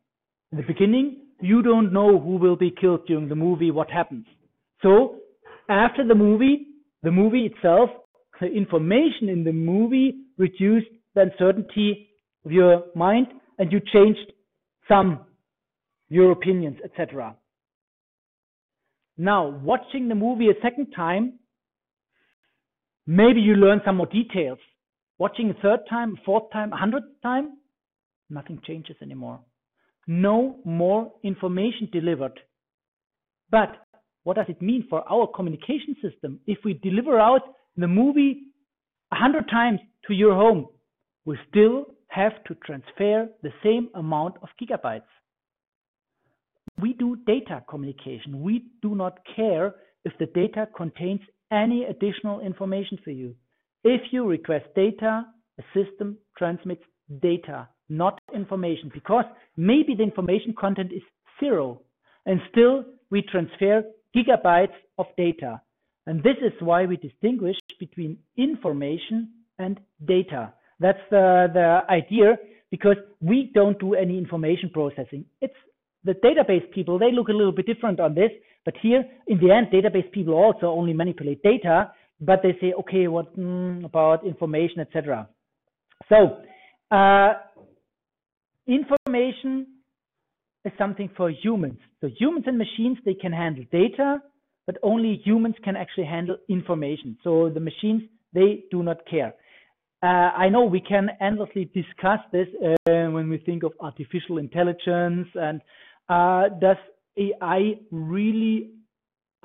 [0.51, 4.27] In the beginning, you don't know who will be killed during the movie, what happens.
[4.83, 5.17] So,
[5.69, 6.67] after the movie,
[7.03, 7.91] the movie itself,
[8.47, 12.09] information in the movie reduced the uncertainty
[12.45, 13.29] of your mind
[13.59, 14.33] and you changed
[14.89, 15.27] some
[16.09, 17.35] your opinions, etc.
[19.17, 21.39] Now, watching the movie a second time,
[23.07, 24.59] maybe you learn some more details.
[25.19, 27.59] Watching a third time, fourth time, a hundredth time,
[28.29, 29.41] nothing changes anymore.
[30.07, 32.39] No more information delivered.
[33.51, 33.71] But
[34.25, 37.43] what does it mean for our communication system if we deliver out
[37.77, 38.43] the movie
[39.13, 40.67] a hundred times to your home?
[41.25, 45.03] We still have to transfer the same amount of gigabytes.
[46.81, 48.43] We do data communication.
[48.43, 53.35] We do not care if the data contains any additional information for you.
[53.85, 55.25] If you request data,
[55.59, 56.83] a system transmits
[57.21, 59.25] data, not information, because
[59.57, 61.03] maybe the information content is
[61.39, 61.83] zero,
[62.27, 63.83] and still we transfer
[64.17, 65.61] gigabytes of data.
[66.07, 70.53] And this is why we distinguish between information and data.
[70.81, 72.37] That's the, the idea
[72.71, 75.25] because we don't do any information processing.
[75.41, 75.55] It's
[76.05, 78.31] the database people, they look a little bit different on this.
[78.65, 83.09] But here, in the end, database people also only manipulate data, but they say, okay,
[83.09, 85.29] what mm, about information, etc.
[86.09, 86.39] So,
[86.91, 87.35] uh,
[88.67, 89.67] information
[90.65, 91.79] is something for humans.
[92.01, 94.21] So humans and machines, they can handle data,
[94.67, 97.17] but only humans can actually handle information.
[97.25, 99.35] So the machines, they do not care.
[100.03, 105.29] Uh, I know we can endlessly discuss this uh, when we think of artificial intelligence
[105.35, 105.61] and
[106.09, 106.77] uh, does
[107.17, 108.71] AI really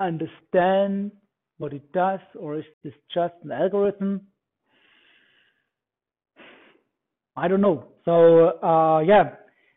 [0.00, 1.12] understand
[1.58, 4.22] what it does or is this just an algorithm?
[7.36, 7.86] I don't know.
[8.04, 9.34] So uh, yeah,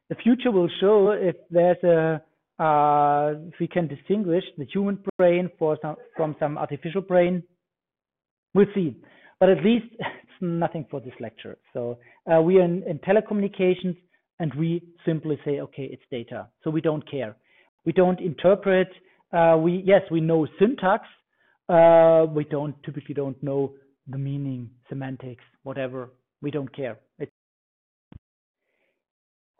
[0.10, 2.23] the future will show if there's a
[2.62, 7.41] uh, if we can distinguish the human brain some, from some artificial brain.
[8.54, 8.97] We'll see.
[9.39, 11.58] But at least it's nothing for this lecture.
[11.74, 11.97] So
[12.32, 13.97] uh, we are in, in, telecommunications
[14.39, 16.50] and we simply say, okay, it's data.
[16.63, 17.36] So we don't care.
[17.84, 18.89] We don't interpret.
[19.34, 21.06] Uh, we yes, we know syntax.
[21.67, 23.74] Uh, we don't typically don't know
[24.08, 26.12] the meaning, semantics, whatever.
[26.43, 27.00] We don't care.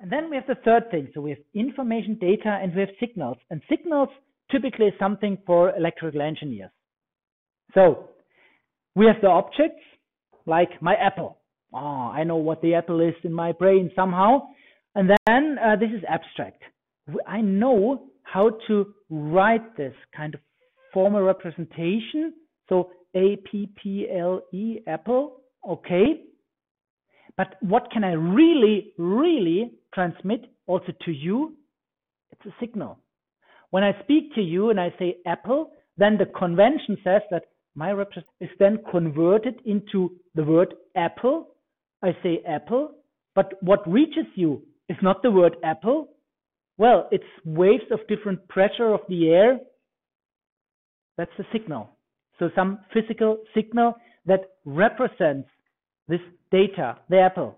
[0.02, 1.10] And then we have the third thing.
[1.14, 3.38] So we have information, data, and we have signals.
[3.52, 4.10] And signals
[4.52, 6.72] typically is something for electrical engineers.
[7.76, 8.10] So
[8.96, 9.84] we have the objects
[10.46, 11.38] like my apple.
[11.74, 14.48] Oh, I know what the apple is in my brain somehow.
[14.96, 16.64] And then uh, this is abstract.
[17.28, 20.40] I know how to write this kind of
[20.94, 22.34] formal representation.
[22.70, 25.42] So A P P L E, apple.
[25.68, 26.24] Okay.
[27.38, 31.56] But what can I really, really transmit also to you?
[32.32, 33.00] It's a signal.
[33.70, 37.44] When I speak to you and I say apple, then the convention says that
[37.76, 41.56] my representation is then converted into the word apple.
[42.04, 42.96] I say apple,
[43.36, 46.10] but what reaches you is not the word apple.
[46.78, 49.60] Well, it's waves of different pressure of the air.
[51.18, 51.90] That's the signal.
[52.40, 55.48] So some physical signal that represents
[56.12, 56.22] this
[56.52, 57.56] data, the apple.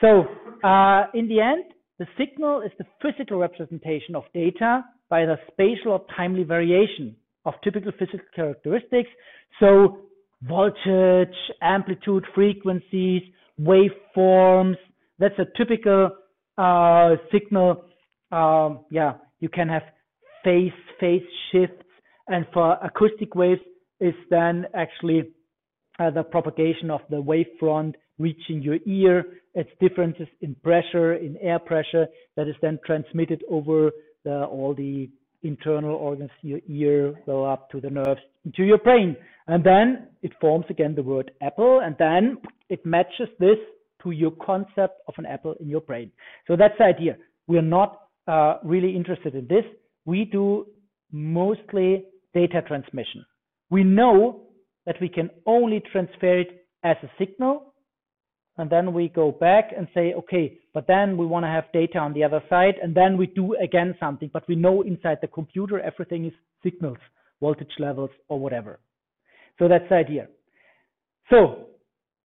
[0.00, 0.24] So
[0.64, 1.64] uh, in the end,
[1.98, 7.54] the signal is the physical representation of data by the spatial or timely variation of
[7.64, 9.10] typical physical characteristics.
[9.60, 9.98] So
[10.42, 13.22] voltage, amplitude, frequencies,
[13.60, 14.76] waveforms.
[15.18, 16.10] That's a typical
[16.56, 17.84] uh, signal.
[18.30, 19.82] Um, yeah, you can have
[20.44, 21.84] phase phase shifts,
[22.28, 23.60] and for acoustic waves
[24.00, 25.30] is then actually
[25.98, 29.24] uh, the propagation of the wavefront reaching your ear.
[29.54, 32.06] It's differences in pressure, in air pressure
[32.36, 33.90] that is then transmitted over
[34.24, 35.10] the, all the
[35.42, 39.16] internal organs, your ear, go up to the nerves, into your brain.
[39.46, 43.56] And then it forms again the word apple, and then it matches this
[44.02, 46.10] to your concept of an apple in your brain.
[46.46, 47.16] So that's the idea.
[47.46, 49.64] We are not uh, really interested in this.
[50.04, 50.66] We do
[51.10, 53.24] mostly data transmission.
[53.70, 54.47] We know
[54.88, 57.68] that we can only transfer it as a signal
[58.58, 61.98] and then we go back and say, okay, but then we want to have data
[61.98, 65.28] on the other side, and then we do again something, but we know inside the
[65.28, 66.32] computer everything is
[66.64, 66.98] signals,
[67.40, 68.80] voltage levels, or whatever.
[69.60, 70.26] So that's the idea.
[71.30, 71.66] So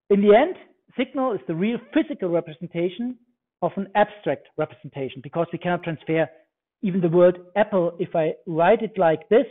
[0.10, 0.56] in the end,
[0.98, 3.16] signal is the real physical representation
[3.62, 6.28] of an abstract representation because we cannot transfer
[6.82, 7.96] even the word apple.
[8.00, 9.46] If I write it like this,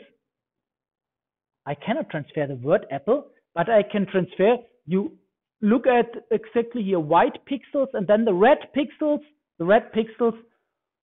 [1.66, 5.12] I cannot transfer the word apple, but I can transfer you
[5.61, 9.20] look at exactly here white pixels and then the red pixels,
[9.59, 10.37] the red pixels,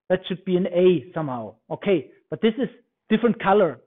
[0.09, 1.55] that should be an A somehow.
[1.71, 2.67] Okay, but this is
[3.09, 3.79] different color,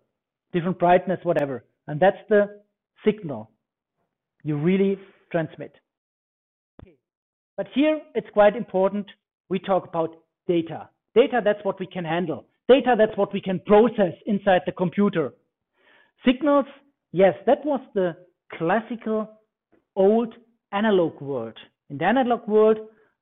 [0.52, 1.64] different brightness, whatever.
[1.88, 2.60] And that's the
[3.04, 3.50] signal
[4.44, 4.98] you really
[5.30, 5.74] transmit.
[6.82, 6.96] Okay.
[7.56, 9.06] But here it's quite important
[9.48, 10.16] we talk about
[10.48, 10.88] data.
[11.14, 12.46] Data, that's what we can handle.
[12.68, 15.34] Data, that's what we can process inside the computer.
[16.24, 16.66] Signals,
[17.12, 18.16] yes, that was the
[18.56, 19.28] classical
[19.96, 20.34] old
[20.72, 21.56] analog world.
[21.90, 22.78] In the analog world,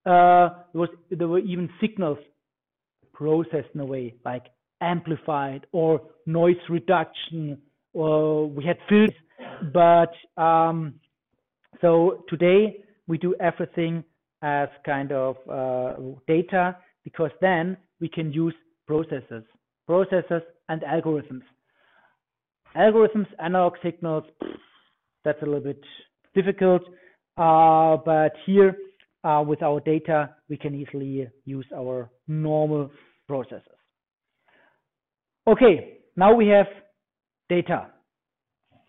[0.06, 2.18] uh, there, was, there were even signals
[3.12, 4.44] processed in a way, like
[4.80, 7.58] amplified or noise reduction,
[7.92, 9.14] or we had filters.
[9.72, 10.94] But um,
[11.80, 14.04] so today we do everything
[14.42, 15.94] as kind of uh,
[16.26, 18.54] data because then we can use
[18.88, 19.44] processors,
[19.88, 21.42] processors and algorithms.
[22.76, 24.24] Algorithms, analog signals,
[25.24, 25.82] that's a little bit
[26.34, 26.82] difficult.
[27.36, 28.76] Uh, but here,
[29.24, 32.90] uh, with our data, we can easily use our normal
[33.28, 33.64] processes.
[35.46, 36.66] Okay, now we have
[37.48, 37.88] data.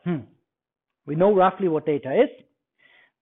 [0.03, 0.21] Hmm.
[1.05, 2.29] We know roughly what data is,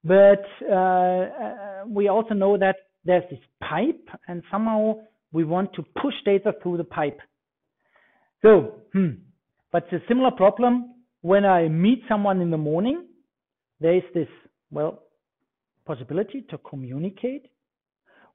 [0.03, 4.95] but uh, uh, we also know that there's this pipe, and somehow
[5.31, 7.19] we want to push data through the pipe.
[8.41, 9.09] So, hmm.
[9.71, 13.05] But it's a similar problem when I meet someone in the morning.
[13.79, 14.27] There is this,
[14.71, 15.03] well,
[15.85, 17.47] possibility to communicate.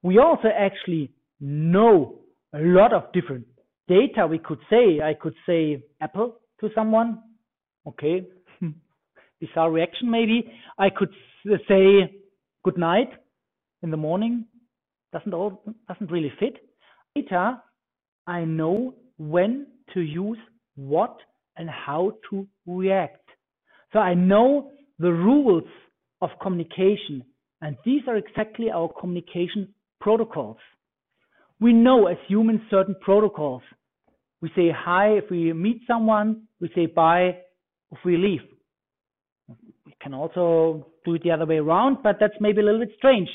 [0.01, 2.19] We also actually know
[2.53, 3.45] a lot of different
[3.87, 5.01] data we could say.
[5.03, 7.19] I could say apple to someone.
[7.87, 8.27] Okay.
[9.39, 10.51] Bizarre reaction maybe.
[10.77, 11.09] I could
[11.67, 12.11] say
[12.63, 13.09] good night
[13.83, 14.45] in the morning.
[15.13, 16.57] Doesn't all doesn't really fit.
[17.15, 17.61] Data
[18.27, 20.39] I know when to use
[20.75, 21.17] what
[21.57, 23.29] and how to react.
[23.93, 25.63] So I know the rules
[26.21, 27.23] of communication
[27.61, 30.57] and these are exactly our communication protocols.
[31.59, 33.61] We know as humans certain protocols.
[34.41, 37.37] We say hi if we meet someone, we say bye
[37.91, 38.41] if we leave.
[39.85, 42.91] We can also do it the other way around, but that's maybe a little bit
[42.97, 43.29] strange.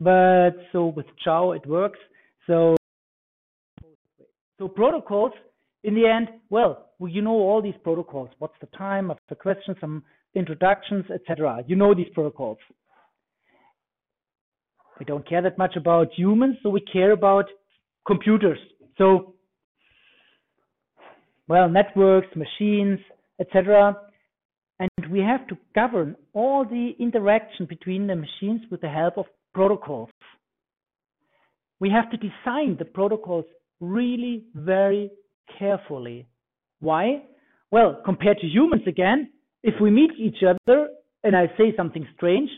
[0.00, 1.98] But so with ciao it works.
[2.46, 2.76] So
[4.58, 5.32] so protocols
[5.84, 8.30] in the end, well, you know all these protocols.
[8.38, 10.02] What's the time of the question, some
[10.34, 11.62] introductions, etc.
[11.66, 12.58] You know these protocols.
[14.98, 17.44] We don't care that much about humans, so we care about
[18.06, 18.58] computers.
[18.96, 19.34] So,
[21.46, 22.98] well, networks, machines,
[23.40, 23.96] etc.
[24.80, 29.26] And we have to govern all the interaction between the machines with the help of
[29.54, 30.10] protocols.
[31.80, 33.44] We have to design the protocols
[33.80, 35.10] really very
[35.58, 36.26] carefully.
[36.80, 37.22] Why?
[37.70, 39.30] Well, compared to humans again,
[39.62, 40.88] if we meet each other
[41.24, 42.50] and I say something strange,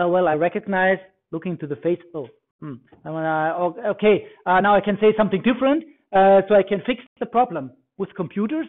[0.00, 0.98] uh, well, I recognize
[1.30, 1.98] looking to the face.
[2.14, 2.28] Oh,
[2.60, 2.74] hmm.
[3.06, 7.72] okay, uh, now I can say something different, uh, so I can fix the problem.
[7.98, 8.66] With computers,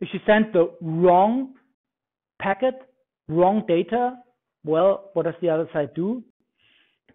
[0.00, 1.54] if you send the wrong
[2.40, 2.74] packet,
[3.28, 4.16] wrong data,
[4.64, 6.22] well, what does the other side do?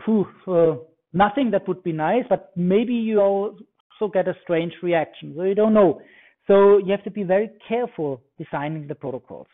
[0.06, 0.76] Poof, uh,
[1.14, 1.52] nothing.
[1.52, 3.58] That would be nice, but maybe you
[4.00, 5.34] also get a strange reaction.
[5.36, 6.02] So you don't know.
[6.48, 9.48] So you have to be very careful designing the protocols.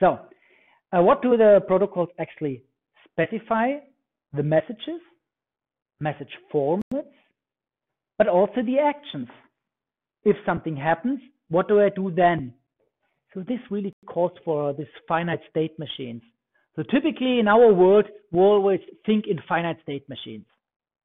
[0.00, 0.18] So
[0.92, 2.62] uh, what do the protocols actually
[3.10, 3.74] specify?
[4.32, 5.00] The messages,
[6.00, 6.80] message formats,
[8.18, 9.28] but also the actions.
[10.24, 12.54] If something happens, what do I do then?
[13.32, 16.22] So this really calls for this finite state machines.
[16.74, 20.46] So typically in our world, we always think in finite state machines.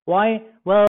[0.06, 0.42] Why?
[0.66, 0.88] Well,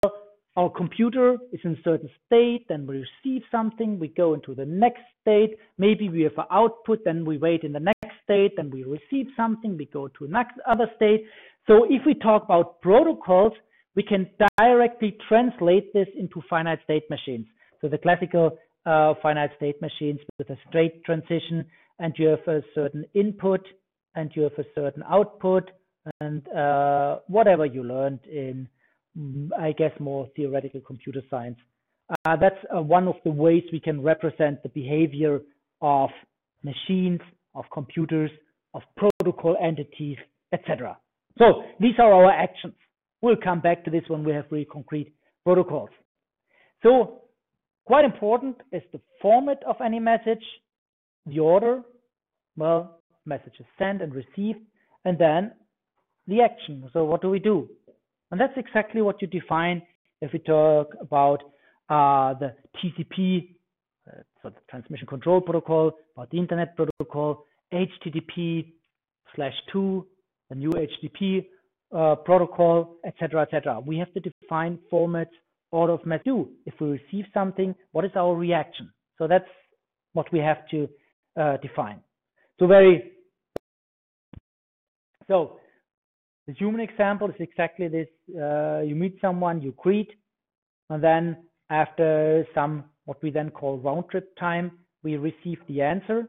[0.57, 4.65] our computer is in a certain state, then we receive something, we go into the
[4.65, 8.69] next state, maybe we have an output, then we wait in the next state, then
[8.71, 11.25] we receive something, we go to next other state.
[11.67, 13.53] So if we talk about protocols,
[13.95, 17.47] we can directly translate this into finite state machines.
[17.81, 21.65] So the classical uh, finite state machines with a straight transition,
[21.99, 23.61] and you have a certain input,
[24.15, 25.69] and you have a certain output,
[26.21, 28.69] and uh, whatever you learned in
[29.57, 31.57] I guess, more theoretical computer science.
[32.25, 35.41] Uh, that's uh, one of the ways we can represent the behavior
[35.81, 36.09] of
[36.63, 37.21] machines,
[37.55, 38.29] of computers,
[38.73, 40.17] of protocol entities,
[40.53, 40.97] etc.
[41.37, 42.75] So these are our actions.
[43.21, 45.13] We'll come back to this when we have really concrete
[45.43, 45.89] protocols.
[46.83, 47.21] So
[47.85, 50.43] quite important is the format of any message,
[51.25, 51.81] the order,
[52.57, 54.59] well, message is sent and received,
[55.05, 55.53] and then
[56.27, 56.89] the action.
[56.93, 57.69] So what do we do?
[58.35, 59.81] And that's exactly what you define
[60.19, 61.41] if we talk about
[61.87, 63.55] uh, the TCP,
[64.05, 68.73] uh, so the transmission control protocol, about the internet protocol, HTTP
[69.37, 70.05] slash two,
[70.49, 71.45] the new HTTP
[71.95, 73.79] uh, protocol, etc., etc.
[73.79, 75.31] We have to define formats,
[75.71, 76.25] order of message.
[76.65, 78.91] If we receive something, what is our reaction?
[79.17, 79.47] So that's
[80.11, 80.89] what we have to
[81.39, 82.01] uh, define.
[82.59, 83.13] So very
[85.25, 85.57] so
[86.47, 88.07] the human example is exactly this.
[88.29, 90.11] Uh, you meet someone, you greet,
[90.89, 91.37] and then
[91.69, 94.71] after some, what we then call round trip time,
[95.03, 96.27] we receive the answer.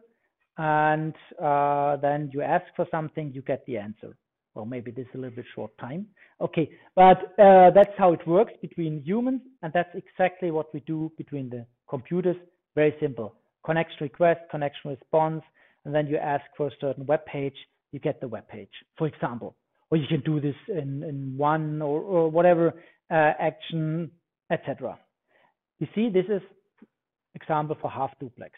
[0.56, 4.16] And uh, then you ask for something, you get the answer.
[4.54, 6.06] Well, maybe this is a little bit short time.
[6.40, 11.12] Okay, but uh, that's how it works between humans, and that's exactly what we do
[11.18, 12.36] between the computers.
[12.74, 13.34] Very simple.
[13.66, 15.42] Connection request, connection response,
[15.84, 17.56] and then you ask for a certain web page,
[17.92, 19.54] you get the web page, for example
[19.96, 22.74] you can do this in, in one or, or whatever
[23.10, 24.10] uh, action,
[24.50, 24.98] etc.
[25.78, 26.42] You see, this is
[27.34, 28.52] example for half duplex.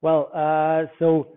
[0.00, 1.36] Well, uh, so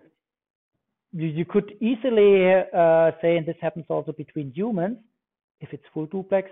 [1.12, 4.98] you, you could easily uh, say, and this happens also between humans,
[5.60, 6.50] if it's full duplex,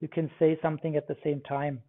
[0.00, 1.80] you can say something at the same time.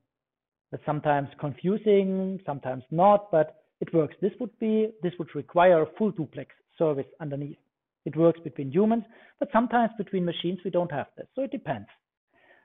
[0.71, 4.15] That's sometimes confusing, sometimes not, but it works.
[4.21, 7.57] This would be, this would require a full duplex service underneath.
[8.05, 9.03] It works between humans,
[9.39, 11.27] but sometimes between machines we don't have this.
[11.35, 11.87] So it depends.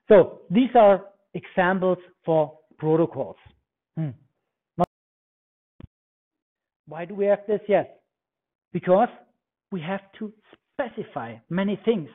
[0.08, 3.36] So these are examples for protocols.
[3.96, 4.10] Hmm.
[6.86, 7.60] Why do we have this?
[7.68, 7.86] Yes,
[8.72, 9.08] because
[9.70, 10.32] we have to
[10.72, 12.08] specify many things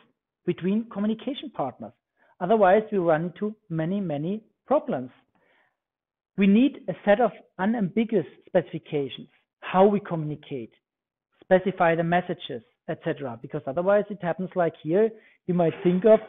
[0.46, 1.94] between communication partners.
[2.40, 5.12] Otherwise, we run into many, many problems.
[6.38, 10.72] We need a set of unambiguous specifications, how we communicate,
[11.44, 13.38] specify the messages, etc.
[13.42, 15.10] Because otherwise it happens like here,
[15.48, 16.20] you might think of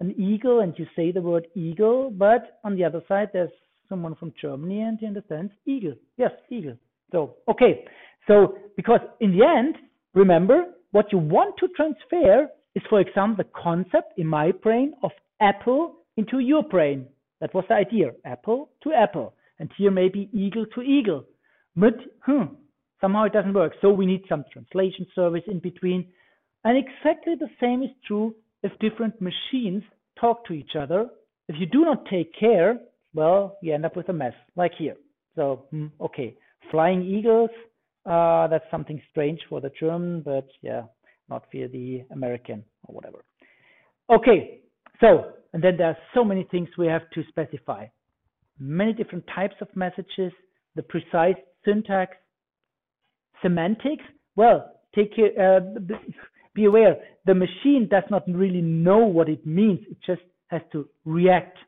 [0.00, 3.50] an eagle and you say the word eagle, but on the other side there's
[3.88, 5.94] someone from Germany and he understands eagle.
[6.16, 6.76] Yes, eagle.
[7.12, 7.84] So, okay.
[8.26, 9.76] So, because in the end,
[10.14, 15.10] remember, what you want to transfer is, for example, the concept in my brain of
[15.40, 17.06] apple into your brain.
[17.40, 19.34] That was the idea, apple to apple.
[19.58, 21.24] And here maybe eagle to eagle.
[21.76, 21.94] But,
[22.24, 22.54] hmm,
[23.02, 23.72] Somehow it doesn't work.
[23.82, 26.06] So we need some translation service in between.
[26.64, 29.82] And exactly the same is true if different machines
[30.18, 31.08] talk to each other.
[31.48, 32.78] If you do not take care,
[33.12, 34.96] well, you end up with a mess like here.
[35.34, 36.36] So, hmm, okay,
[36.70, 37.50] flying eagles,
[38.06, 40.82] uh, that's something strange for the German, but yeah,
[41.28, 43.24] not for the American or whatever.
[44.10, 44.60] Okay,
[45.00, 47.86] so, and then there are so many things we have to specify.
[48.58, 50.32] Many different types of messages,
[50.76, 52.16] the precise syntax,
[53.42, 54.04] semantics,
[54.36, 55.60] well, take uh,
[56.54, 59.80] be aware, the machine does not really know what it means.
[59.90, 61.58] It just has to react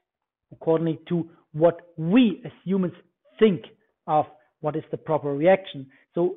[0.53, 2.95] accordingly to what we as humans
[3.39, 3.63] think
[4.07, 4.27] of
[4.61, 5.87] what is the proper reaction.
[6.15, 6.37] So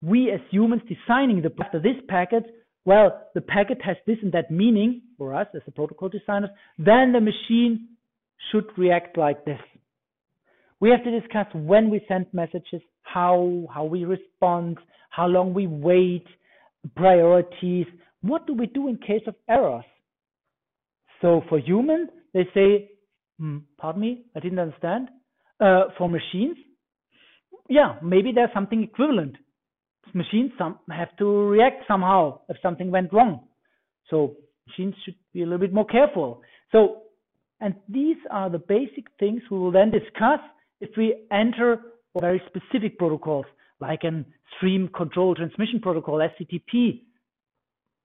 [0.00, 2.44] we as humans designing the after this packet,
[2.84, 7.12] well, the packet has this and that meaning for us as the protocol designers, then
[7.12, 7.88] the machine
[8.50, 9.60] should react like this.
[10.82, 14.78] We have to discuss when we send messages, how how we respond,
[15.10, 16.26] how long we wait,
[16.96, 17.86] priorities.
[18.22, 19.84] What do we do in case of errors?
[21.20, 22.90] So for humans, they say,
[23.38, 25.08] hmm, pardon me, I didn't understand.
[25.60, 26.56] Uh, for machines,
[27.68, 29.36] yeah, maybe there's something equivalent.
[30.14, 33.44] Machines some have to react somehow if something went wrong.
[34.10, 34.34] So
[34.66, 36.42] machines should be a little bit more careful.
[36.72, 37.02] So,
[37.60, 40.40] and these are the basic things we will then discuss
[40.82, 41.80] if we enter
[42.20, 43.46] very specific protocols
[43.80, 44.26] like an
[44.56, 47.02] stream control transmission protocol, SCTP,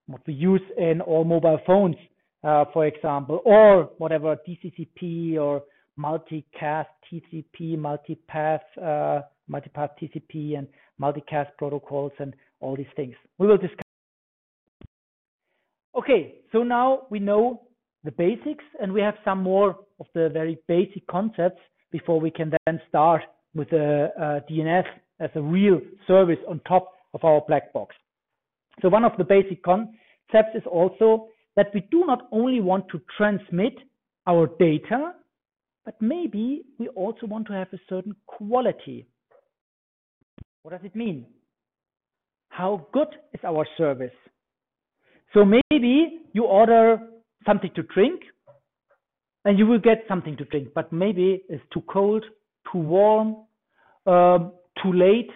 [0.05, 1.95] what we use in all mobile phones,
[2.43, 5.63] uh, for example, or whatever DCCP or
[5.99, 10.67] multicast TCP, multipath, uh, multipath TCP and
[11.01, 13.15] multicast protocols and all these things.
[13.39, 13.81] We will discuss.
[15.97, 17.63] Okay, so now we know
[18.03, 21.59] the basics and we have some more of the very basic concepts
[21.97, 23.21] before we can then start
[23.55, 24.85] with the uh, DNS
[25.19, 27.95] as a real service on top of our black box.
[28.81, 33.01] So one of the basic concepts is also that we do not only want to
[33.17, 33.73] transmit
[34.27, 35.13] our data,
[35.85, 39.07] but maybe we also want to have a certain quality.
[40.61, 41.25] What does it mean?
[42.49, 44.17] How good is our service?
[45.33, 46.99] So maybe you order
[47.45, 48.21] something to drink
[49.47, 52.25] and you will get something to drink, but maybe it's too cold,
[52.69, 53.45] too warm,
[54.05, 54.51] um,
[54.83, 55.29] too late,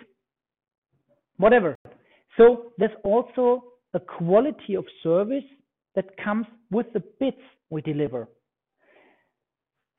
[1.38, 1.78] whatever.
[2.36, 5.46] So there's also a quality of service
[5.96, 7.40] that comes with the bits
[7.70, 8.28] we deliver.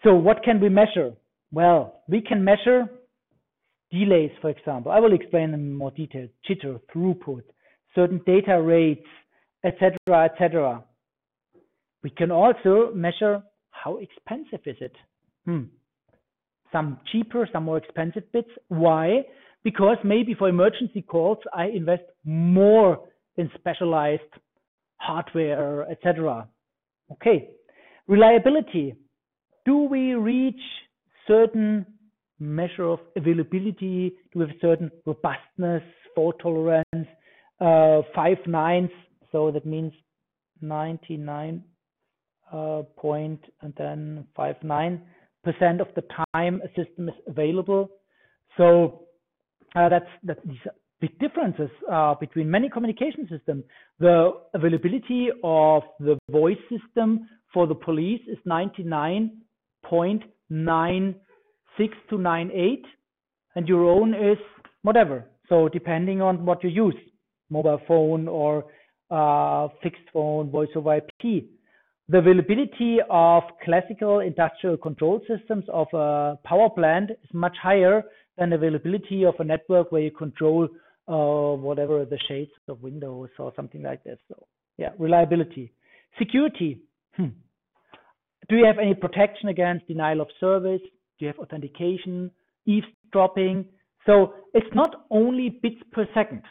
[0.04, 1.12] So what can we measure?
[1.50, 2.90] Well, we can measure
[3.90, 4.92] delays, for example.
[4.92, 7.44] I will explain in more detail, jitter, throughput,
[7.94, 9.08] certain data rates,
[9.64, 9.96] etc.,
[10.26, 10.84] etc.
[12.02, 13.42] We can also measure
[13.82, 14.94] how expensive is it?
[15.44, 15.64] Hmm.
[16.70, 18.48] Some cheaper, some more expensive bits.
[18.68, 19.22] Why?
[19.64, 23.00] Because maybe for emergency calls, I invest more
[23.36, 24.22] in specialized
[24.96, 26.48] hardware, etc.
[27.12, 27.50] Okay.
[28.06, 28.94] Reliability.
[29.64, 30.60] Do we reach
[31.26, 31.86] certain
[32.38, 34.14] measure of availability?
[34.32, 35.82] Do we have certain robustness,
[36.14, 37.08] fault tolerance,
[37.60, 38.90] uh, five nines?
[39.30, 39.92] So that means
[40.60, 41.62] 99
[42.52, 45.02] uh, point and then five nine
[45.44, 47.90] percent of the time a system is available.
[48.56, 49.02] So
[49.74, 50.58] uh, that's that these
[51.00, 53.64] big differences uh, between many communication systems.
[53.98, 61.14] The availability of the voice system for the police is 99.96
[62.10, 62.84] to 98,
[63.56, 64.38] and your own is
[64.82, 65.24] whatever.
[65.48, 66.94] So depending on what you use,
[67.50, 68.66] mobile phone or
[69.10, 71.44] uh, fixed phone, voice over IP.
[72.08, 78.02] The availability of classical industrial control systems of a power plant is much higher
[78.36, 80.68] than availability of a network where you control
[81.08, 84.18] uh, whatever the shades of Windows or something like this.
[84.28, 84.46] So
[84.78, 85.72] yeah, reliability.
[86.18, 86.80] Security.
[87.16, 87.28] Hmm.
[88.48, 90.80] Do you have any protection against denial of service?
[91.18, 92.30] Do you have authentication,
[92.66, 93.66] eavesdropping?
[94.06, 96.42] So it's not only bits per second.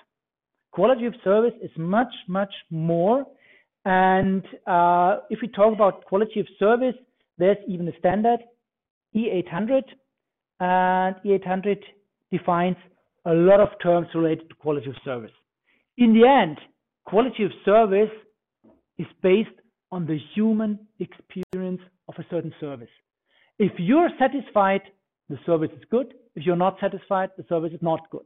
[0.72, 3.26] Quality of service is much, much more
[3.86, 6.96] and uh, if we talk about quality of service,
[7.38, 8.40] there's even a standard,
[9.16, 9.84] E800,
[10.60, 11.78] and E800
[12.32, 12.78] defines
[13.26, 15.32] a lot of terms related to quality of service.
[15.98, 16.58] In the end,
[17.06, 18.12] quality of service
[18.98, 19.50] is based
[19.92, 22.90] on the human experience of a certain service.
[23.60, 24.82] If you're satisfied,
[25.30, 26.14] the service is good.
[26.36, 28.26] If you're not satisfied, the service is not good.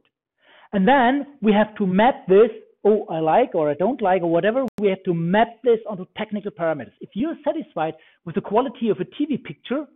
[0.72, 2.50] And then we have to map this
[2.86, 6.06] oh, I like or I don't like or whatever, we have to map this onto
[6.16, 6.92] technical parameters.
[7.00, 9.86] If you're satisfied with the quality of a TV picture,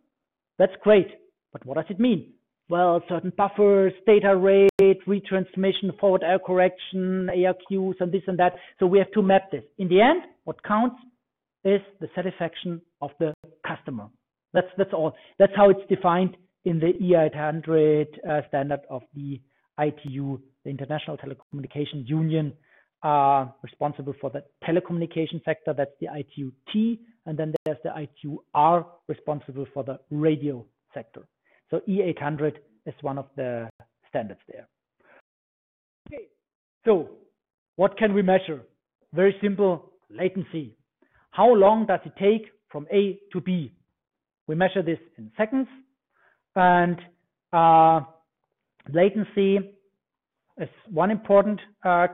[0.58, 1.06] that's great.
[1.52, 2.32] But what does it mean?
[2.68, 8.54] Well, certain buffers, data rate, retransmission, forward error correction, ARQs, and this and that.
[8.78, 9.64] So we have to map this.
[9.78, 10.96] In the end, what counts
[11.64, 13.34] is the satisfaction of the
[13.66, 14.06] customer.
[14.52, 15.14] That's that's all.
[15.38, 19.40] That's how it's defined in the E800 uh, standard of the
[19.80, 22.52] ITU, the International Telecommunication Union
[23.02, 29.66] are responsible for the telecommunication sector, that's the ITU-T, and then there's the ITU-R responsible
[29.72, 31.26] for the radio sector.
[31.70, 33.68] So E800 is one of the
[34.08, 34.68] standards there.
[36.08, 36.24] Okay,
[36.84, 37.10] so
[37.76, 38.62] what can we measure?
[39.14, 40.76] Very simple, latency.
[41.30, 43.72] How long does it take from A to B?
[44.46, 45.68] We measure this in seconds,
[46.56, 47.00] and
[47.52, 48.00] uh,
[48.92, 49.58] Latency
[50.60, 52.06] is one important uh.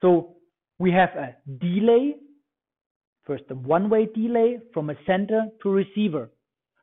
[0.00, 0.36] So
[0.78, 2.16] we have a delay,
[3.26, 6.30] first a one-way delay from a sender to receiver.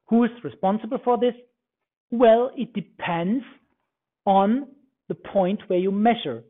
[0.09, 1.33] Who is responsible for this?
[2.09, 3.43] Well, it depends
[4.25, 4.67] on
[5.07, 6.43] the point where you measure.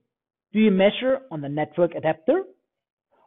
[0.53, 2.43] Do you measure on the network adapter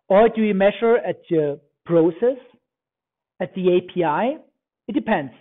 [0.09, 2.39] or do you measure at your process,
[3.41, 4.39] at the API?
[4.89, 5.33] It depends.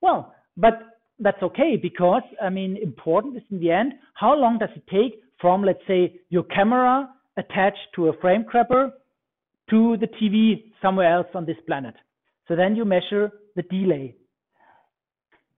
[0.00, 0.74] Well, but
[1.20, 5.20] that's okay because, I mean, important is in the end, how long does it take
[5.40, 8.92] from, let's say, your camera attached to a frame grabber
[9.70, 11.94] to the TV somewhere else on this planet?
[12.46, 14.14] So then you measure the delay.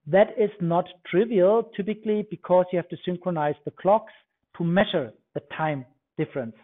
[0.06, 4.12] That is not trivial typically because you have to synchronize the clocks
[4.56, 5.84] to measure the time
[6.18, 6.56] difference.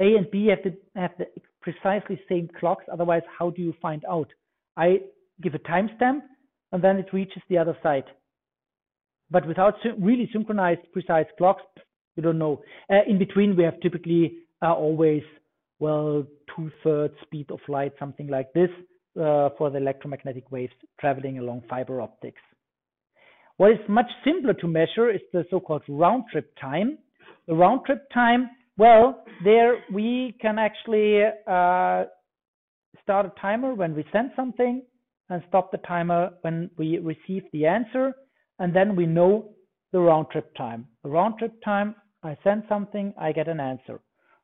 [0.00, 1.26] A and B have to have the
[1.60, 4.28] precisely same clocks, otherwise how do you find out?
[4.76, 5.00] I
[5.42, 6.22] give a timestamp
[6.72, 8.04] and then it reaches the other side.
[9.30, 11.62] But without really synchronized precise clocks,
[12.16, 12.62] you don't know.
[12.90, 15.22] Uh, in between, we have typically uh, always,
[15.78, 18.70] well, two-thirds speed of light, something like this,
[19.20, 22.40] uh, for the electromagnetic waves traveling along fiber optics.
[23.56, 26.98] What is much simpler to measure is the so-called round trip time.
[27.46, 32.04] The round trip time, well, there we can actually uh,
[33.02, 34.82] start a timer when we send something
[35.30, 38.12] and stop the timer when we receive the answer.
[38.58, 39.50] And then we know
[39.92, 40.86] the round trip time.
[41.02, 44.00] The round trip time, I send something, I get an answer.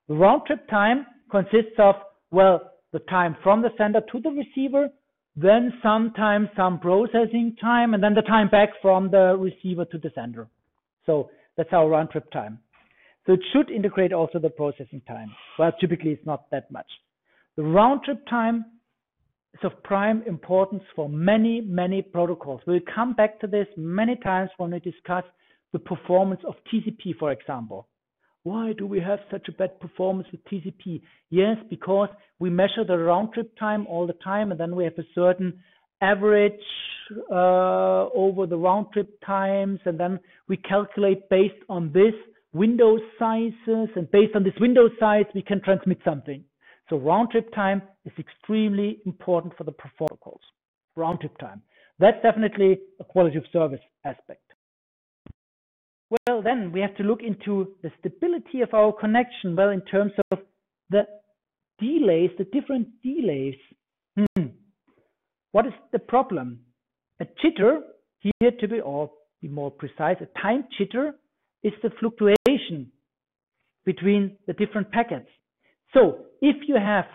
[0.09, 1.97] The round trip time consists of,
[2.31, 4.89] well, the time from the sender to the receiver,
[5.37, 10.11] then sometimes some processing time, and then the time back from the receiver to the
[10.15, 10.47] sender.
[11.07, 12.61] So that's our round trip time.
[13.27, 15.31] So it should integrate also the processing time.
[15.59, 16.87] Well, typically it's not that much.
[17.57, 18.65] The round trip time
[19.55, 22.61] is of prime importance for many, many protocols.
[22.67, 25.25] We'll come back to this many times when we discuss
[25.73, 27.89] the performance of TCP, for example.
[28.43, 31.01] Why do we have such a bad performance with TCP?
[31.31, 34.99] Yes, because we measure the round trip time all the time, and then we have
[34.99, 35.61] a certain
[36.03, 36.53] average
[37.31, 42.13] uh, over the round trip times, and then we calculate based on this
[42.53, 46.45] window sizes, and based on this window size, we can transmit something.
[46.89, 50.41] So round trip time is extremely important for the protocols.
[50.97, 51.63] Round trip time.
[51.99, 54.41] That's definitely a quality of service aspect.
[56.11, 59.57] Well, then we have to look into the stability of our connection.
[59.57, 60.39] Well, in terms of
[60.91, 61.07] the
[61.81, 63.55] delays, the different delays.
[64.17, 64.47] Hmm.
[65.53, 66.61] What is the problem?
[67.21, 67.81] A jitter,
[68.21, 69.11] here to be, or
[69.41, 71.13] be more precise, a time jitter
[71.63, 72.91] is the fluctuation
[73.85, 75.29] between the different packets.
[75.93, 77.07] So if you have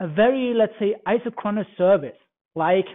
[0.00, 2.18] a very, let's say, isochronous service,
[2.56, 2.86] like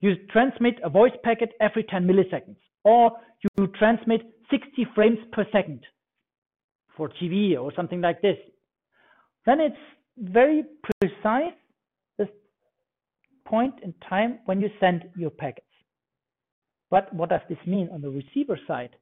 [0.00, 3.12] you transmit a voice packet every 10 milliseconds, or
[3.58, 5.80] you transmit 60 frames per second
[6.96, 8.38] for TV or something like this,
[9.44, 9.76] then it's
[10.18, 11.52] very precise
[12.16, 12.28] this
[13.46, 15.66] point in time when you send your packets.
[16.90, 18.96] But what does this mean on the receiver side?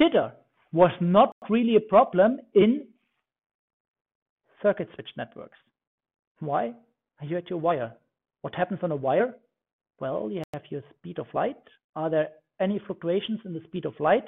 [0.00, 0.32] Jitter
[0.72, 2.86] was not really a problem in
[4.62, 5.58] circuit switch networks.
[6.40, 6.72] Why?
[7.22, 7.92] You at your wire.
[8.42, 9.34] What happens on a wire?
[10.00, 11.56] Well, you have your speed of light.
[11.94, 12.28] Are there
[12.60, 14.24] any fluctuations in the speed of light?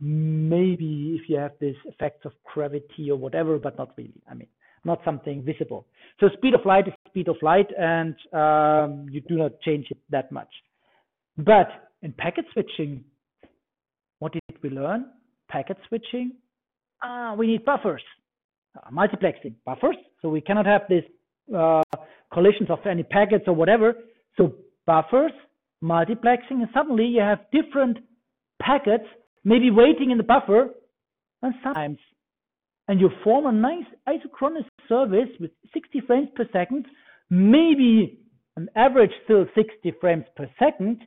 [0.00, 4.22] Maybe if you have this effects of gravity or whatever, but not really.
[4.30, 4.48] I mean,
[4.84, 5.86] not something visible.
[6.20, 9.98] So speed of light is speed of light, and um, you do not change it
[10.10, 10.48] that much.
[11.36, 11.68] But
[12.02, 13.04] in packet switching,
[14.18, 15.06] what did we learn?
[15.48, 16.32] Packet switching,
[17.02, 18.02] ah, we need buffers.
[18.92, 19.96] Multiplexing buffers.
[20.22, 21.04] So we cannot have these
[21.56, 21.82] uh,
[22.32, 23.94] collisions of any packets or whatever.
[24.36, 24.54] So
[24.86, 25.32] buffers,
[25.82, 27.98] multiplexing, and suddenly you have different
[28.60, 29.04] packets
[29.44, 30.70] maybe waiting in the buffer
[31.42, 31.98] and sometimes
[32.88, 36.86] and you form a nice isochronous service with 60 frames per second,
[37.30, 38.18] maybe
[38.56, 41.02] an average still 60 frames per second,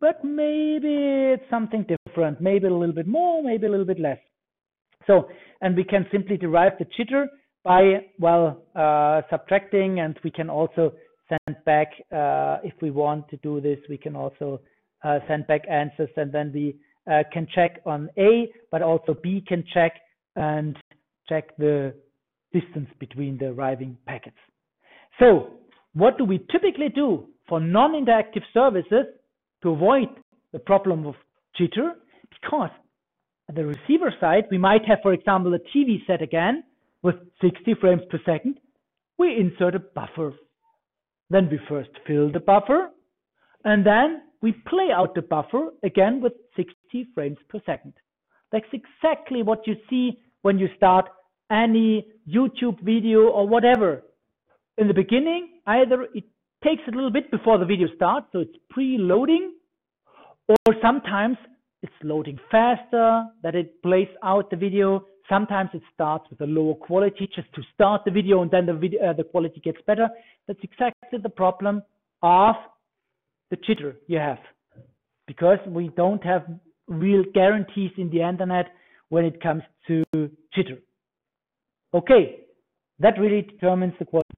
[0.00, 4.18] but maybe it's something different, maybe a little bit more, maybe a little bit less.
[5.08, 5.28] So,
[5.60, 7.26] and we can simply derive the jitter
[7.64, 10.92] by, well, uh, subtracting, and we can also
[11.28, 14.60] send back, uh, if we want to do this, we can also
[15.02, 16.76] uh, send back answers, and then we
[17.10, 19.92] uh, can check on A, but also B can check
[20.36, 20.76] and
[21.28, 21.94] check the
[22.52, 24.36] distance between the arriving packets.
[25.18, 25.54] So,
[25.94, 29.06] what do we typically do for non-interactive services
[29.62, 30.08] to avoid
[30.52, 31.14] the problem of
[31.58, 31.92] jitter?
[32.40, 32.70] Because
[33.48, 36.64] at the receiver side, we might have, for example, a TV set again
[37.02, 38.58] with 60 frames per second.
[39.18, 40.34] We insert a buffer.
[41.30, 42.90] Then we first fill the buffer,
[43.64, 47.94] and then we play out the buffer again with 60 frames per second.
[48.52, 51.06] That's exactly what you see when you start
[51.50, 54.02] any YouTube video or whatever.
[54.76, 56.24] In the beginning, either it
[56.64, 59.50] takes a little bit before the video starts, so it's preloading,
[60.48, 61.36] or sometimes
[61.82, 65.04] it's loading faster, that it plays out the video.
[65.28, 68.74] Sometimes it starts with a lower quality just to start the video and then the
[68.74, 70.08] video, uh, the quality gets better.
[70.46, 71.82] That's exactly the problem
[72.22, 72.56] of
[73.50, 74.38] the jitter you have
[75.26, 76.46] because we don't have
[76.88, 78.66] real guarantees in the internet
[79.10, 80.80] when it comes to jitter.
[81.94, 82.40] Okay,
[82.98, 84.28] that really determines the quality.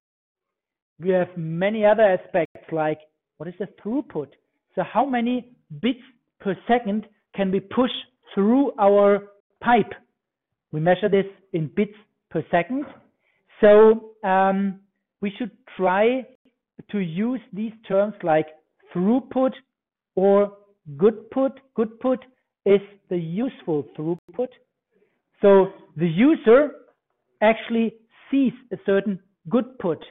[0.99, 2.99] We have many other aspects like
[3.37, 4.27] what is the throughput?
[4.75, 5.99] So how many bits
[6.39, 7.91] per second can we push
[8.33, 9.29] through our
[9.61, 9.93] pipe?
[10.71, 11.95] We measure this in bits
[12.29, 12.85] per second.
[13.59, 14.79] So um,
[15.21, 16.25] we should try
[16.91, 18.47] to use these terms like
[18.93, 19.51] throughput
[20.15, 20.53] or
[20.97, 21.59] goodput.
[21.75, 22.19] Goodput
[22.65, 24.49] is the useful throughput.
[25.41, 25.67] So
[25.97, 26.71] the user
[27.41, 27.93] actually
[28.29, 29.19] sees a certain
[29.49, 30.03] goodput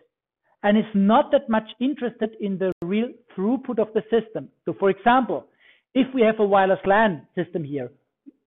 [0.63, 4.49] and is not that much interested in the real throughput of the system.
[4.65, 5.47] So for example,
[5.95, 7.91] if we have a wireless LAN system here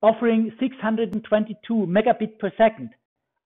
[0.01, 2.89] offering 622 megabit per second,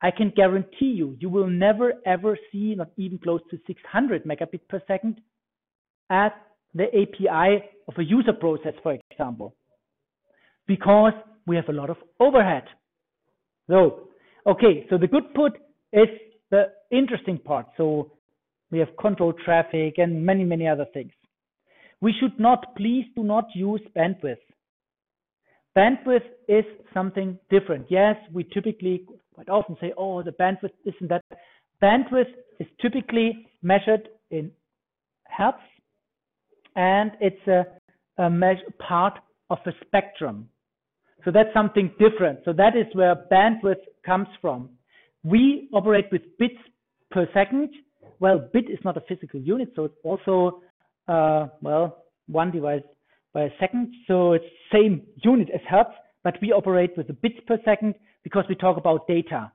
[0.01, 4.61] I can guarantee you, you will never ever see not even close to 600 megabit
[4.67, 5.21] per second
[6.09, 6.33] at
[6.73, 9.55] the API of a user process, for example,
[10.67, 11.13] because
[11.45, 12.63] we have a lot of overhead.
[13.69, 14.09] So,
[14.45, 15.57] okay, so the goodput
[15.93, 16.09] is
[16.51, 17.67] the interesting part.
[17.77, 18.11] So
[18.71, 21.11] we have control traffic and many, many other things.
[22.01, 24.37] We should not, please do not use bandwidth.
[25.75, 27.87] Bandwidth is something different.
[27.89, 31.23] Yes, we typically quite often say, oh, the bandwidth isn't that.
[31.81, 34.51] Bandwidth is typically measured in
[35.27, 35.59] hertz
[36.75, 37.65] and it's a,
[38.17, 38.29] a
[38.79, 39.19] part
[39.49, 40.49] of a spectrum.
[41.25, 42.39] So that's something different.
[42.45, 44.69] So that is where bandwidth comes from.
[45.23, 46.55] We operate with bits
[47.11, 47.69] per second.
[48.19, 50.61] Well, bit is not a physical unit, so it's also
[51.07, 52.81] Uh, well, one device
[53.33, 53.93] by a second.
[54.07, 55.91] So it's same unit as hertz,
[56.23, 59.51] but we operate with the bits per second because we talk about data.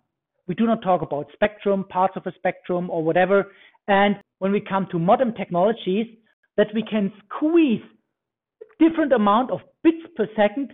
[0.47, 3.53] We do not talk about spectrum, parts of a spectrum or whatever.
[3.89, 6.07] And when we come to modern technologies,
[6.57, 7.81] that we can squeeze
[8.79, 10.73] different amount of bits per second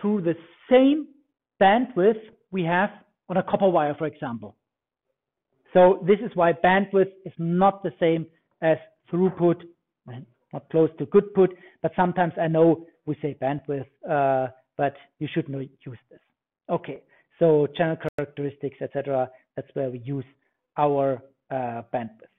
[0.00, 0.34] through the
[0.70, 1.08] same
[1.60, 2.90] bandwidth we have
[3.28, 4.56] on a copper wire, for example.
[5.72, 8.26] So this is why bandwidth is not the same
[8.62, 8.78] as
[9.12, 9.62] throughput
[10.52, 11.50] not close to good put,
[11.82, 16.20] but sometimes I know we say bandwidth, uh, but you should not use this.
[16.70, 17.02] Okay,
[17.38, 19.30] so channel characteristics, etc.
[19.54, 20.24] That's where we use
[20.76, 22.32] our uh, bandwidth.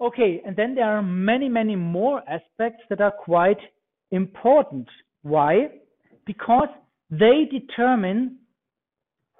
[0.00, 3.58] Okay, and then there are many, many more aspects that are quite
[4.10, 4.86] important.
[5.22, 5.68] Why?
[6.26, 6.68] Because
[7.10, 8.38] they determine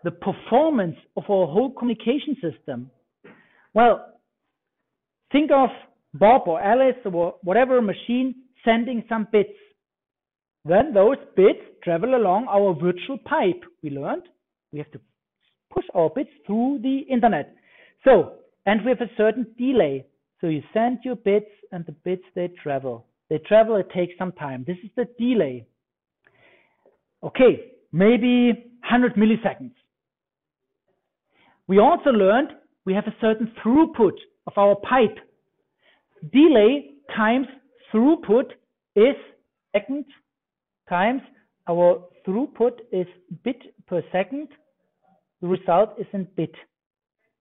[0.03, 2.91] the performance of our whole communication system.
[3.75, 4.21] Well,
[5.33, 5.69] think of
[6.19, 9.59] Bob or Alice or whatever machine sending some bits.
[10.65, 13.63] Then those bits travel along our virtual pipe.
[13.83, 14.25] We learned
[14.73, 15.01] we have to
[15.73, 17.55] push our bits through the internet.
[18.05, 18.35] So,
[18.67, 20.07] and we have a certain delay.
[20.41, 23.07] So you send your bits and the bits they travel.
[23.31, 24.65] They travel, it takes some time.
[24.67, 25.67] This is the delay.
[27.23, 28.53] Okay, maybe
[28.89, 29.73] 100 milliseconds.
[31.67, 32.51] We also learned
[32.85, 34.13] we have a certain throughput
[34.47, 35.19] of our pipe
[36.33, 37.47] delay times
[37.93, 38.51] throughput
[38.95, 39.15] is
[39.73, 40.05] second
[40.89, 41.21] times
[41.69, 43.07] our throughput is
[43.45, 44.49] bit per second.
[45.41, 46.55] The result is in bit.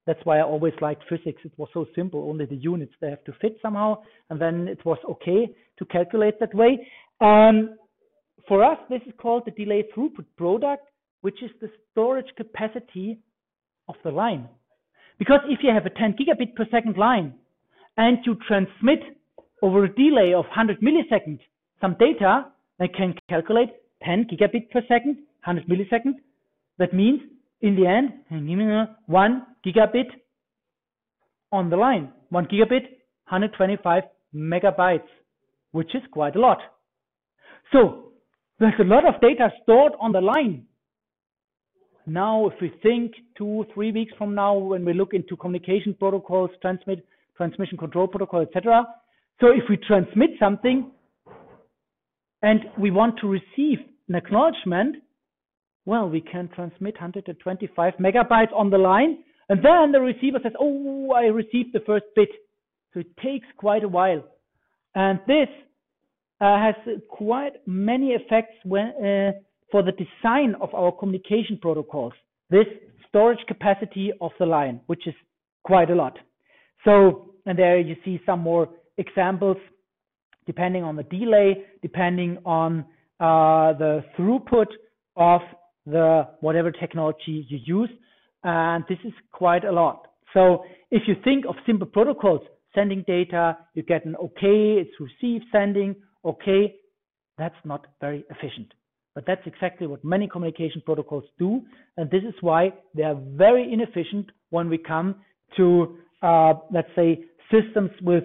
[0.06, 1.42] That's why I always liked physics.
[1.44, 2.30] It was so simple.
[2.30, 5.50] Only the units they have to fit somehow, and then it was okay
[5.80, 6.88] to calculate that way.
[7.22, 7.78] Um,
[8.48, 10.84] for us, this is called the delay throughput product,
[11.22, 13.20] which is the storage capacity
[13.88, 14.48] of the line.
[15.18, 17.34] Because if you have a 10 gigabit per second line,
[17.98, 19.00] and you transmit
[19.62, 21.40] over a delay of 100 milliseconds
[21.82, 22.46] some data,
[22.80, 23.70] I can calculate
[24.04, 26.16] 10 gigabit per second, 100 milliseconds.
[26.78, 27.22] That means
[27.62, 28.14] in the end,
[29.06, 30.10] one gigabit
[31.52, 32.12] on the line.
[32.30, 32.86] One gigabit,
[33.30, 35.08] 125 megabytes,
[35.72, 36.60] which is quite a lot.
[37.72, 38.12] So
[38.60, 40.66] there's a lot of data stored on the line.
[42.08, 46.52] Now, if we think two, three weeks from now, when we look into communication protocols,
[46.62, 47.06] transmit
[47.38, 48.86] transmission control protocol, etc.
[49.42, 50.92] So if we transmit something
[52.42, 54.98] and we want to receive an acknowledgement,
[55.86, 59.20] well, we can transmit 125 megabytes on the line,
[59.50, 62.30] and then the receiver says, oh, I received the first bit.
[62.94, 64.24] So it takes quite a while.
[64.96, 65.48] And this
[66.42, 66.76] uh, has
[67.10, 69.32] quite many effects when, uh,
[69.72, 72.14] for the design of our communication protocols.
[72.50, 72.66] This
[73.10, 75.14] storage capacity of the line, which is
[75.64, 76.18] quite a lot.
[76.86, 79.58] So, and there you see some more examples
[80.46, 82.86] depending on the delay, depending on
[83.20, 84.68] uh, the throughput
[85.16, 85.42] of
[85.86, 87.90] the whatever technology you use.
[88.44, 90.08] And this is quite a lot.
[90.34, 92.42] So if you think of simple protocols,
[92.76, 96.76] sending data, you get an okay, it's received sending, okay,
[97.38, 98.74] that's not very efficient.
[99.16, 101.62] But that's exactly what many communication protocols do.
[101.96, 105.16] And this is why they are very inefficient when we come
[105.56, 108.24] to, uh, let's say, systems with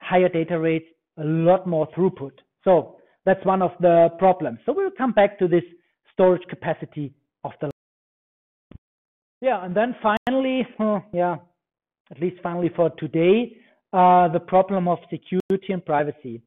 [0.00, 0.86] higher data rates,
[1.18, 2.32] a lot more throughput.
[2.64, 4.58] So that's one of the problems.
[4.66, 5.64] So we'll come back to this
[6.12, 7.14] storage capacity
[7.44, 7.70] of the
[9.40, 11.36] yeah, and then finally, uh, yeah,
[12.10, 13.56] at least finally for today,
[13.92, 16.42] uh, the problem of security and privacy.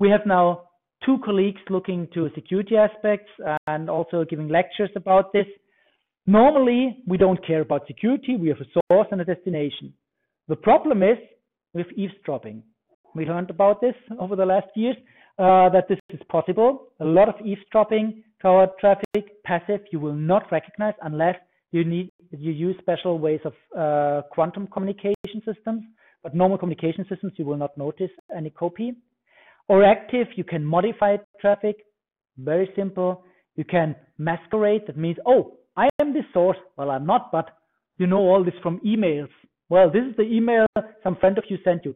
[0.00, 0.62] We have now
[1.06, 3.30] two colleagues looking to security aspects
[3.68, 5.46] and also giving lectures about this.
[6.26, 8.36] Normally, we don't care about security.
[8.36, 9.94] We have a source and a destination.
[10.48, 11.18] The problem is
[11.72, 12.62] with eavesdropping.
[13.14, 14.96] We learned about this over the last years,
[15.38, 16.88] uh, that this is possible.
[17.00, 21.36] A lot of eavesdropping toward traffic, passive, you will not recognize unless
[21.72, 25.82] you need you use special ways of uh, quantum communication systems.
[26.22, 28.94] But normal communication systems, you will not notice any copy.
[29.68, 31.76] Or active, you can modify traffic.
[32.38, 33.24] Very simple.
[33.56, 34.82] You can masquerade.
[34.86, 36.56] That means, oh, I am the source.
[36.76, 37.50] Well, I'm not, but
[37.98, 39.28] you know all this from emails.
[39.68, 40.66] Well, this is the email
[41.02, 41.94] some friend of you sent you.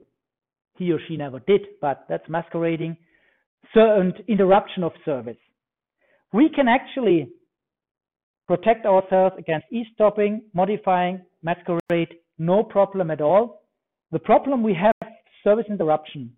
[0.77, 2.97] He or she never did, but that's masquerading.
[3.75, 5.37] Certain interruption of service.
[6.33, 7.31] We can actually
[8.47, 13.63] protect ourselves against eavesdropping, modifying, masquerade, no problem at all.
[14.13, 15.13] The problem we have
[15.45, 16.33] service interruption.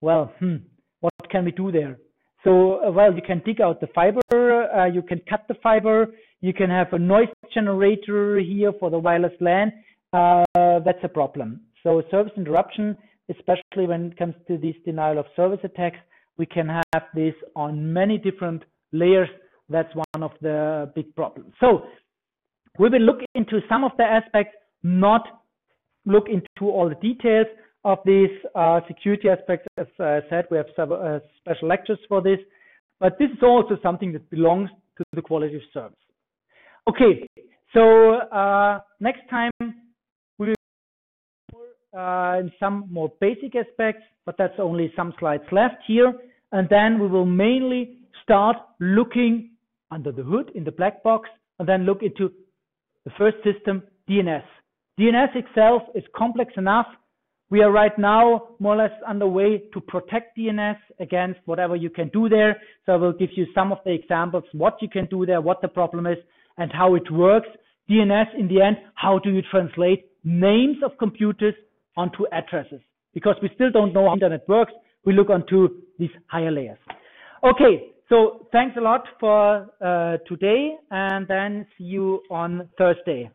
[0.00, 0.56] Well, hmm,
[1.00, 1.98] what can we do there?
[2.42, 6.08] So, uh, well, you can dig out the fiber, uh, you can cut the fiber,
[6.40, 9.72] you can have a noise generator here for the wireless LAN.
[10.14, 10.44] Uh,
[10.84, 11.60] that's a problem.
[11.82, 12.96] So, service interruption,
[13.28, 15.98] especially when it comes to these denial of service attacks,
[16.38, 18.62] we can have this on many different
[18.92, 19.28] layers.
[19.68, 21.52] That's one of the big problems.
[21.58, 21.86] So,
[22.78, 24.54] we will look into some of the aspects,
[24.84, 25.22] not
[26.06, 27.46] look into all the details
[27.84, 29.66] of these uh, security aspects.
[29.78, 32.38] As I said, we have several uh, special lectures for this,
[33.00, 35.98] but this is also something that belongs to the quality of service.
[36.88, 37.26] Okay,
[37.72, 39.50] so uh, next time
[41.96, 46.12] uh, in some more basic aspects, but that's only some slides left here,
[46.52, 49.50] and then we will mainly start looking
[49.90, 51.28] under the hood in the black box,
[51.58, 52.32] and then look into
[53.04, 54.42] the first system, DNS.
[54.98, 56.86] DNS itself is complex enough.
[57.50, 62.08] We are right now more or less underway to protect DNS against whatever you can
[62.08, 62.56] do there.
[62.86, 65.60] So I will give you some of the examples, what you can do there, what
[65.60, 66.18] the problem is,
[66.56, 67.48] and how it works.
[67.88, 71.54] DNS in the end, how do you translate names of computers
[71.96, 72.80] onto addresses?
[73.12, 74.72] Because we still don't know how internet works.
[75.04, 75.68] We look onto
[75.98, 76.78] these higher layers.
[77.42, 83.30] Okay, so thanks a lot for uh, today and then see you on Thursday.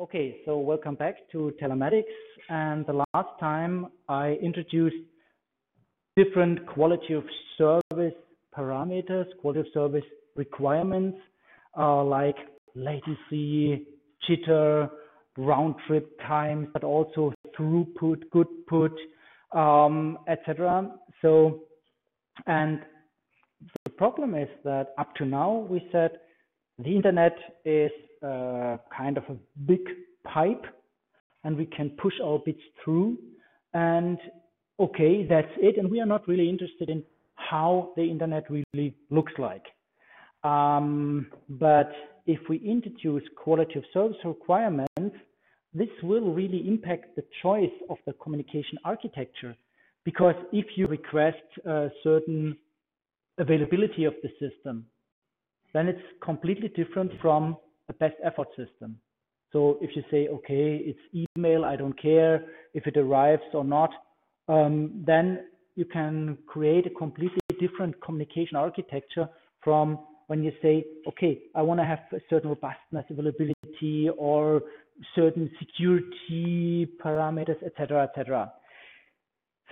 [0.00, 2.04] Okay, so welcome back to telematics.
[2.48, 4.94] And the last time I introduced
[6.16, 7.24] different quality of
[7.58, 8.14] service
[8.56, 10.04] parameters, quality of service
[10.36, 11.18] requirements,
[11.76, 12.36] uh, like
[12.74, 13.86] latency,
[14.28, 14.88] jitter,
[15.38, 18.92] round trip times, but also throughput, good put,
[19.52, 20.90] um, etc.
[21.22, 21.60] So,
[22.46, 22.80] and
[23.84, 26.10] the problem is that up to now we said
[26.78, 27.90] the internet is
[28.22, 29.36] uh, kind of a
[29.66, 29.80] big
[30.24, 30.64] pipe
[31.44, 33.18] and we can push our bits through
[33.74, 34.18] and
[34.78, 37.02] okay that's it and we are not really interested in
[37.34, 39.64] how the internet really looks like
[40.44, 41.90] um, but
[42.26, 45.16] if we introduce quality of service requirements
[45.74, 49.56] this will really impact the choice of the communication architecture
[50.04, 52.56] because if you request a certain
[53.38, 54.86] availability of the system
[55.74, 57.56] then it's completely different from
[57.88, 58.98] a best effort system.
[59.52, 62.44] So if you say, okay, it's email, I don't care
[62.74, 63.90] if it arrives or not,
[64.48, 69.28] um, then you can create a completely different communication architecture
[69.62, 74.62] from when you say, okay, I want to have a certain robustness, availability, or
[75.14, 78.52] certain security parameters, etc., etc.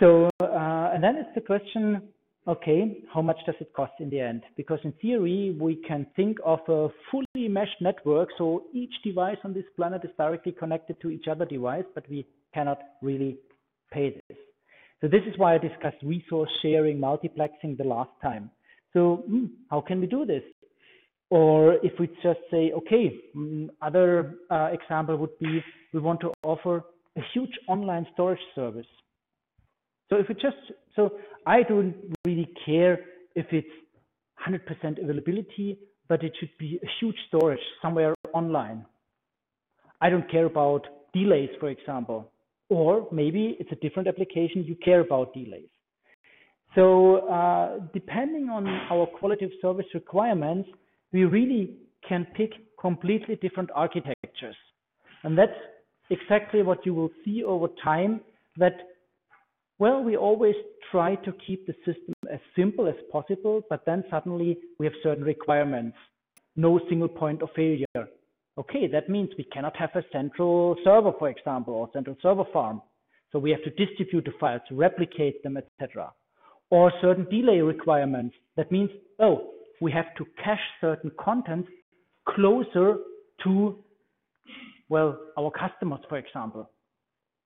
[0.01, 2.03] So, uh, and then it's the question,
[2.47, 4.43] okay, how much does it cost in the end?
[4.57, 8.29] Because in theory, we can think of a fully meshed network.
[8.39, 12.27] So each device on this planet is directly connected to each other device, but we
[12.55, 13.39] cannot really
[13.93, 14.39] pay this.
[15.01, 18.51] So this is why I discussed resource sharing, multiplexing the last time.
[18.93, 20.43] So hmm, how can we do this?
[21.31, 25.63] Or if we just say, okay, mm, other uh, example would be
[25.93, 26.85] we want to offer
[27.17, 28.87] a huge online storage service.
[30.09, 30.57] So if we just,
[30.95, 31.13] so
[31.47, 33.01] I don't really care
[33.35, 33.67] if it's
[34.47, 38.85] 100% availability, but it should be a huge storage somewhere online.
[40.01, 42.31] I don't care about delays, for example,
[42.69, 45.69] or maybe it's a different application you care about delays.
[46.75, 50.69] So uh, depending on our quality of service requirements,
[51.13, 51.77] we really
[52.09, 54.57] can pick completely different architectures.
[55.25, 55.59] And that's
[56.11, 58.21] exactly what you will see over time
[58.59, 58.77] that,
[59.79, 60.55] well, we always
[60.91, 65.25] try to keep the system as simple as possible, but then suddenly we have certain
[65.25, 65.97] requirements.
[66.55, 68.09] No single point of failure.
[68.59, 72.81] Okay, that means we cannot have a central server, for example, or central server farm.
[73.33, 76.13] So we have to distribute the files, replicate them, etc.
[76.71, 78.35] Or certain delay requirements.
[78.57, 79.51] That means, oh,
[79.81, 81.67] we have to cache certain content
[82.29, 82.99] closer
[83.45, 83.79] to,
[84.89, 86.71] well, our customers, for example,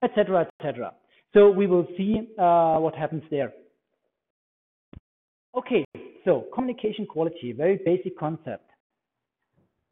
[0.02, 0.92] etc., etc.
[1.34, 3.52] So we will see uh, what happens there.
[5.56, 5.84] Okay,
[6.24, 8.70] so communication quality, very basic concept.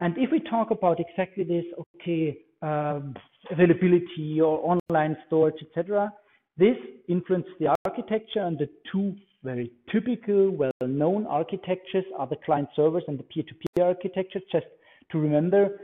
[0.01, 1.65] And if we talk about exactly this,
[2.01, 3.15] okay, um,
[3.51, 6.13] availability or online storage, etc.,
[6.57, 6.77] this
[7.09, 13.19] influences the architecture and the two very typical, well-known architectures are the client servers and
[13.19, 14.43] the peer-to-peer -peer architectures.
[14.53, 14.67] Just
[15.11, 15.81] to remember,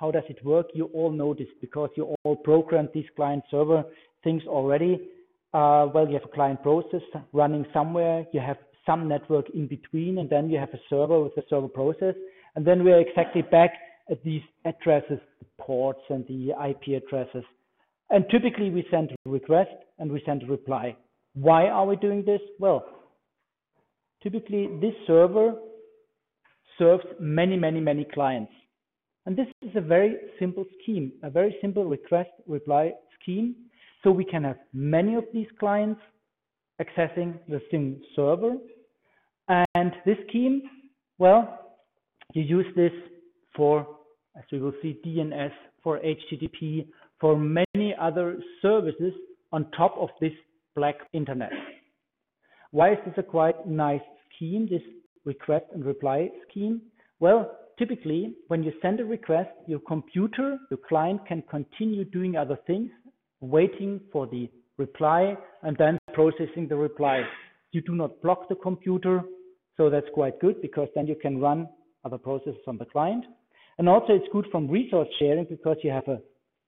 [0.00, 0.66] how does it work?
[0.74, 3.84] You all know this because you all programmed these client server
[4.22, 4.94] things already.
[5.54, 7.02] Uh, well, you have a client process
[7.32, 8.26] running somewhere.
[8.32, 11.68] You have some network in between, and then you have a server with a server
[11.68, 12.14] process.
[12.54, 13.72] And then we're exactly back
[14.10, 17.44] at these addresses, the ports and the IP addresses.
[18.10, 20.96] And typically we send a request and we send a reply.
[21.36, 22.40] Why are we doing this?
[22.58, 22.86] Well,
[24.22, 25.54] typically this server
[26.78, 28.52] serves many, many, many clients.
[29.26, 33.54] And this is a very simple scheme, a very simple request reply scheme.
[34.02, 36.00] So we can have many of these clients
[36.80, 38.54] accessing the same server.
[39.48, 40.62] And this scheme,
[41.18, 41.76] well,
[42.32, 42.92] you use this
[43.54, 43.86] for,
[44.38, 46.86] as we will see, DNS, for HTTP,
[47.20, 49.12] for many other services
[49.52, 50.32] on top of this
[50.76, 51.50] black internet.
[52.70, 54.02] Why is this a quite nice
[54.34, 54.82] scheme, this
[55.24, 56.82] request and reply scheme?
[57.18, 62.58] Well, typically when you send a request, your computer, your client can continue doing other
[62.66, 62.90] things,
[63.40, 67.22] waiting for the reply and then processing the reply.
[67.72, 69.22] You do not block the computer,
[69.76, 71.68] so that's quite good because then you can run
[72.04, 73.24] other processes on the client.
[73.78, 76.20] And also it's good from resource sharing because you have a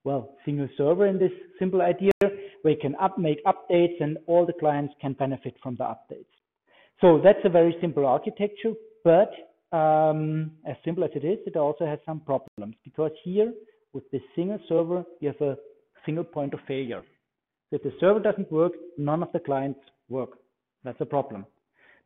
[0.03, 2.11] well, single server in this simple idea
[2.63, 6.25] you can up, make updates and all the clients can benefit from the updates.
[7.01, 9.31] So that's a very simple architecture, but
[9.75, 13.53] um, as simple as it is, it also has some problems because here
[13.93, 15.57] with this single server, you have a
[16.05, 17.01] single point of failure.
[17.69, 19.79] So if the server doesn't work, none of the clients
[20.09, 20.31] work.
[20.83, 21.45] That's a problem.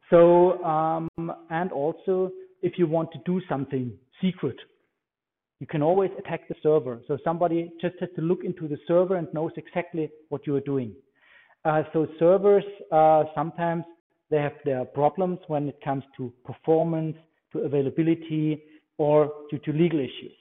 [0.10, 1.10] So, um,
[1.50, 2.32] and also
[2.62, 3.92] if you want to do something
[4.22, 4.58] secret,
[5.64, 7.00] you can always attack the server.
[7.08, 10.68] So somebody just has to look into the server and knows exactly what you are
[10.74, 10.92] doing.
[11.64, 13.86] Uh, so servers, uh, sometimes
[14.30, 17.16] they have their problems when it comes to performance,
[17.54, 18.62] to availability,
[18.98, 20.34] or due to legal issues.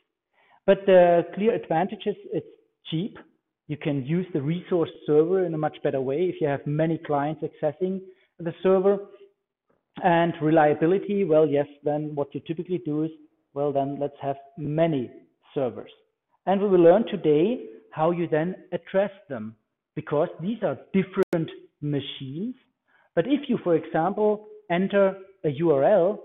[0.67, 2.55] But the clear advantage is it's
[2.91, 3.17] cheap.
[3.69, 6.99] You can use the resource server in a much better way if you have many
[6.99, 8.01] clients accessing
[8.41, 8.99] the server.
[10.03, 13.13] And reliability, well, yes, then what you typically do is
[13.55, 15.11] well, then let's have many
[15.55, 15.91] servers.
[16.47, 19.55] And we will learn today how you then address them
[19.95, 21.51] because these are different
[21.81, 22.55] machines.
[23.15, 26.19] But if you, for example, enter a URL,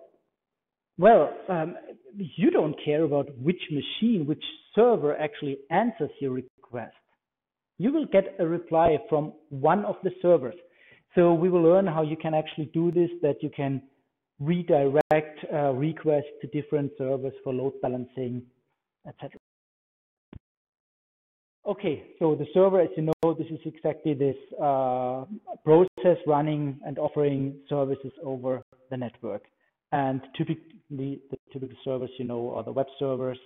[0.97, 1.75] well, um,
[2.15, 6.95] you don't care about which machine, which server actually answers your request.
[7.77, 10.55] You will get a reply from one of the servers.
[11.13, 13.81] So we will learn how you can actually do this, that you can
[14.39, 18.43] redirect uh, requests to different servers for load balancing,
[19.07, 19.31] etc.
[21.65, 25.25] Okay, so the server, as you know, this is exactly this uh,
[25.65, 29.43] process running and offering services over the network.
[29.91, 33.37] And typically, the typical servers, you know, are the web servers,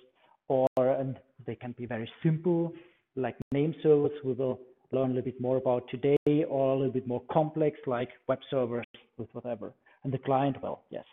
[0.48, 2.72] or and they can be very simple,
[3.16, 4.12] like name servers.
[4.24, 4.60] We will
[4.92, 8.38] learn a little bit more about today, or a little bit more complex, like web
[8.50, 8.84] servers
[9.18, 9.72] with whatever
[10.04, 11.04] and the client, well, yes,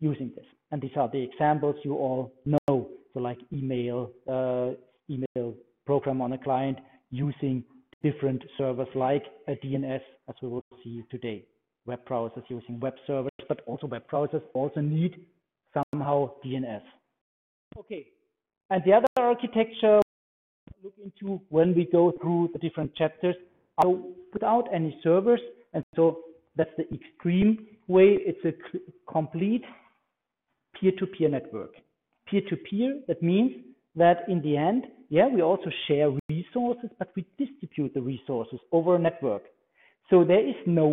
[0.00, 0.46] using this.
[0.70, 2.88] And these are the examples you all know.
[3.12, 4.70] So like email, uh,
[5.10, 5.54] email
[5.86, 6.78] program on a client
[7.10, 7.64] using
[8.02, 11.44] different servers like a DNS, as we will see today.
[11.86, 15.26] Web browsers using web servers, but also web browsers also need
[15.74, 16.82] somehow DNS.
[17.78, 18.06] Okay,
[18.70, 20.00] and the other architecture
[20.82, 23.34] we look into when we go through the different chapters
[23.78, 23.92] are
[24.32, 25.40] without any servers,
[25.72, 26.20] and so
[26.56, 27.66] that's the extreme
[27.96, 28.18] way.
[28.30, 28.54] It's a
[29.10, 29.64] complete
[30.74, 31.72] peer-to-peer -peer network.
[32.28, 33.52] Peer-to-peer, -peer, that means
[34.02, 38.90] that in the end, yeah, we also share resources, but we distribute the resources over
[38.94, 39.44] a network.
[40.10, 40.88] So there is no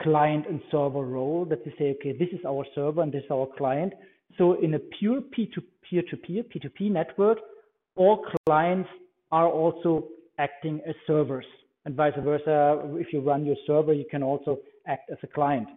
[0.00, 3.30] client and server role that we say, okay, this is our server and this is
[3.30, 3.92] our client.
[4.38, 7.38] So in a pure peer-to-peer to peer, P2P network,
[7.96, 8.88] all clients
[9.30, 11.44] are also acting as servers
[11.84, 12.80] and vice versa.
[12.94, 15.68] If you run your server, you can also act as a client.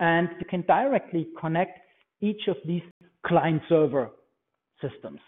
[0.00, 1.78] And you can directly connect
[2.20, 2.82] each of these
[3.24, 4.10] client server
[4.80, 5.20] systems.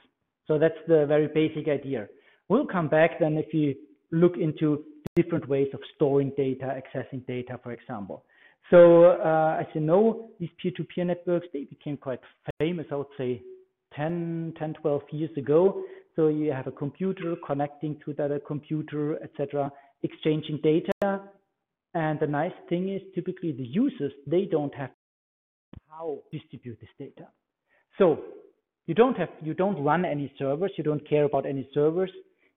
[0.47, 2.09] So that's the very basic idea.
[2.49, 3.75] We'll come back then if you
[4.11, 4.85] look into
[5.17, 8.25] different ways of storing data, accessing data, for example.
[8.71, 12.21] So uh, as you know, these peer-to-peer -peer networks, they became quite
[12.59, 13.43] famous, I would say
[13.95, 15.83] 10, 10, 12 years ago.
[16.17, 21.23] So you have a computer connecting to the other computer, etc., exchanging data.
[21.95, 24.91] And the nice thing is typically the users, they don't have
[25.89, 27.29] how distribute this data.
[27.99, 28.21] So
[28.87, 32.11] you don't have, you don't run any servers, you don't care about any servers.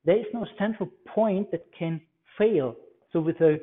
[0.06, 2.02] There is no central point that can
[2.38, 2.76] fail.
[3.12, 3.60] So with a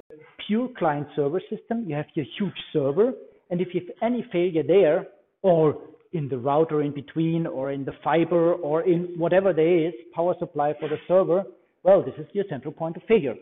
[0.47, 3.13] pure client server system, you have your huge server.
[3.51, 5.07] And if you have any failure there,
[5.43, 5.79] or
[6.13, 10.35] in the router in between, or in the fiber, or in whatever there is, power
[10.39, 11.45] supply for the server,
[11.83, 13.35] well, this is your central point of failure.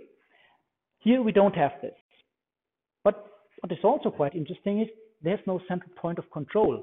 [1.00, 1.94] Here we don't have this.
[3.06, 3.24] But
[3.60, 4.88] what is also quite interesting is
[5.22, 6.82] there's no central point of control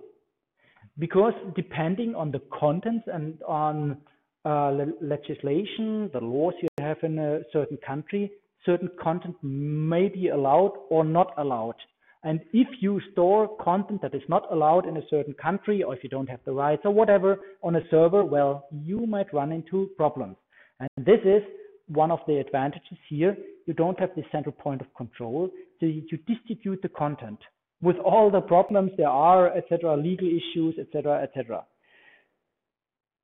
[0.97, 3.97] because depending on the contents and on
[4.45, 8.31] uh, le legislation, the laws you have in a certain country,
[8.65, 11.75] certain content may be allowed or not allowed.
[12.23, 16.03] And if you store content that is not allowed in a certain country, or if
[16.03, 19.89] you don't have the rights or whatever on a server, well, you might run into
[19.97, 20.37] problems.
[20.79, 21.43] And this is
[21.87, 23.35] one of the advantages here.
[23.65, 25.49] You don't have this central point of control,
[25.83, 27.39] so you distribute the content
[27.81, 31.65] with all the problems there are, etc., legal issues, etc., etc.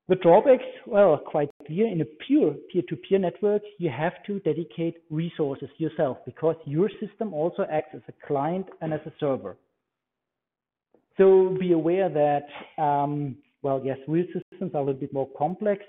[0.10, 1.88] The drawbacks, well, quite clear.
[1.88, 7.34] In a pure peer-to-peer -peer network, you have to dedicate resources yourself because your system
[7.34, 9.56] also acts as a client and as a server.
[11.18, 11.26] So
[11.66, 12.48] be aware that,
[12.88, 15.80] um, well, yes, real systems are a little bit more complex,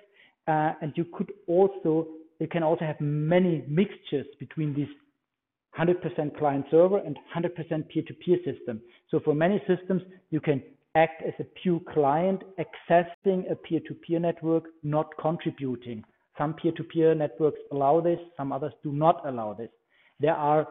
[0.46, 1.92] uh, and you could also,
[2.38, 4.92] you can also have many mixtures between these
[5.78, 8.80] 100% client server and 100% peer-to-peer system.
[9.10, 10.62] So for many systems, you can
[10.94, 16.04] act as a pure client accessing a peer-to-peer network, not contributing.
[16.36, 19.70] Some peer-to-peer networks allow this, some others do not allow this.
[20.18, 20.66] There are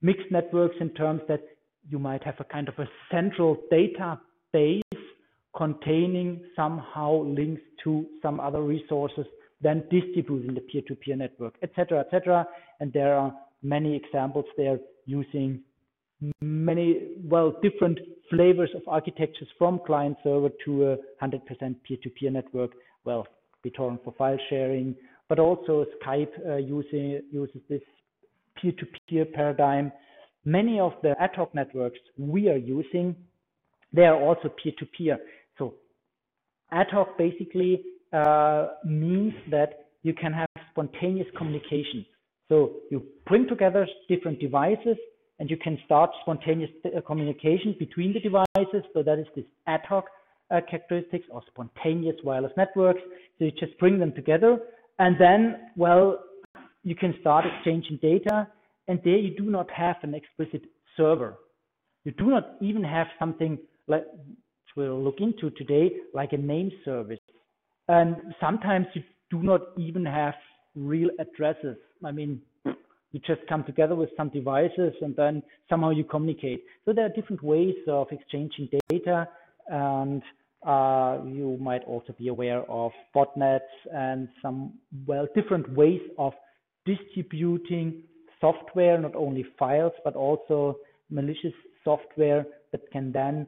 [0.00, 1.42] mixed networks in terms that
[1.88, 4.82] you might have a kind of a central database
[5.56, 9.26] containing somehow links to some other resources,
[9.60, 12.46] then distributing the peer-to-peer -peer network, etc., etc.
[12.80, 15.60] And there are many examples there using
[16.40, 17.98] many, well, different
[18.30, 21.40] flavors of architectures from client server to a 100%
[21.86, 22.72] peer-to-peer network.
[23.04, 23.26] Well,
[23.64, 24.94] BitTorrent for file sharing,
[25.28, 27.82] but also Skype uh, using, uses this
[28.60, 29.92] peer-to-peer paradigm.
[30.44, 33.16] Many of the ad hoc networks we are using,
[33.92, 35.16] they are also peer-to-peer.
[35.16, 35.20] -peer.
[35.58, 35.74] So
[36.70, 39.70] ad hoc basically uh, means that
[40.02, 42.06] you can have spontaneous communication.
[42.48, 44.96] So you bring together different devices
[45.38, 48.82] and you can start spontaneous uh, communication between the devices.
[48.92, 50.06] So that is this ad hoc
[50.50, 53.00] uh, characteristics or spontaneous wireless networks.
[53.38, 54.58] So you just bring them together
[54.98, 56.20] and then, well,
[56.82, 58.48] you can start exchanging data
[58.88, 60.62] and there you do not have an explicit
[60.96, 61.36] server.
[62.04, 64.06] You do not even have something like
[64.76, 67.18] we'll look into today, like a name service.
[67.88, 70.34] And sometimes you do not even have
[70.86, 71.76] real addresses.
[72.04, 72.40] I mean,
[73.12, 76.64] you just come together with some devices and then somehow you communicate.
[76.84, 79.28] So there are different ways of exchanging data
[79.68, 80.22] and
[80.66, 83.60] uh, you might also be aware of botnets
[83.92, 84.74] and some,
[85.06, 86.32] well, different ways of
[86.84, 88.02] distributing
[88.40, 90.78] software, not only files, but also
[91.10, 91.52] malicious
[91.84, 93.46] software that can then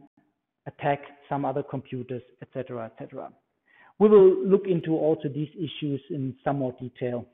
[0.67, 3.31] attack some other computers, etc., etc.
[4.01, 7.27] We will look into also these issues in some more detail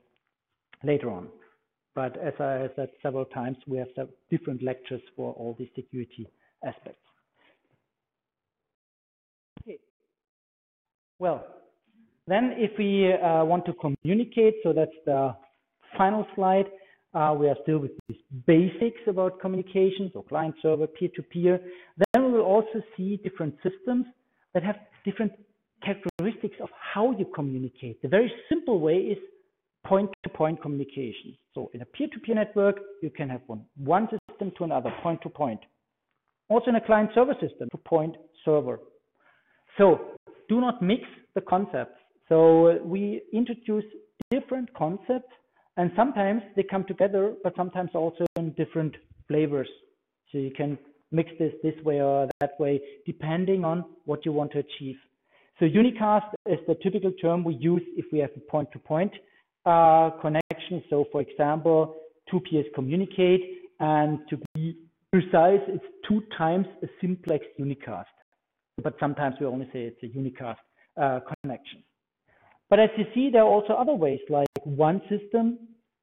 [0.83, 1.29] later on.
[1.95, 3.89] But as I said several times, we have
[4.31, 6.29] different lectures for all these security
[6.67, 7.01] aspects.
[9.63, 9.79] Okay.
[11.21, 11.47] Well,
[12.27, 15.35] then if we uh, want to communicate, so that's the
[15.97, 16.67] final slide.
[17.15, 21.61] Uh, we are still with these basics about communication, so client server, peer to peer.
[22.13, 24.07] Then we will also see different systems
[24.53, 25.33] that have different
[25.83, 28.01] characteristics of how you communicate.
[28.03, 29.19] The very simple way is
[29.87, 31.37] point to point communication.
[31.55, 34.93] So in a peer to peer network, you can have one, one system to another,
[35.03, 35.61] point to point.
[36.49, 38.81] Also in a client server system, to point server.
[39.79, 40.13] So
[40.49, 41.03] do not mix
[41.35, 41.99] the concepts.
[42.29, 43.85] So we introduce
[44.31, 45.33] different concepts
[45.77, 48.97] and sometimes they come together, but sometimes also in different
[49.29, 49.69] flavors.
[50.33, 50.79] So you can
[51.13, 54.97] mix this this way or that way, depending on what you want to achieve.
[55.59, 59.21] So unicast is the typical term we use if we have a point-to-point -point,
[59.65, 60.83] uh, connection.
[60.91, 61.97] So for example,
[62.29, 63.43] two peers communicate,
[63.81, 64.77] and to be
[65.13, 68.15] precise, it's two times a simplex unicast.
[68.83, 70.65] But sometimes we only say it's a unicast
[71.03, 71.83] uh, connection.
[72.69, 75.59] But as you see, there are also other ways, like one system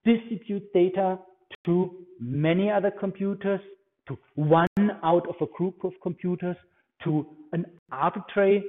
[0.05, 1.19] distributes data
[1.65, 1.73] to
[2.19, 3.61] many other computers,
[4.07, 6.57] to one out of a group of computers,
[7.03, 8.63] to an arbitrary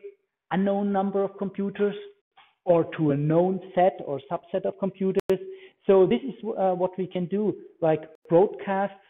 [0.55, 1.97] unknown number of computers,
[2.65, 5.39] or to a known set or subset of computers.
[5.87, 9.05] So this is uh, what we can do, like broadcasts.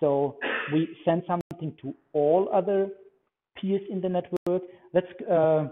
[0.00, 0.36] So
[0.72, 2.88] we send something to all other
[3.60, 4.62] peers in the network.
[4.92, 5.68] That's uh,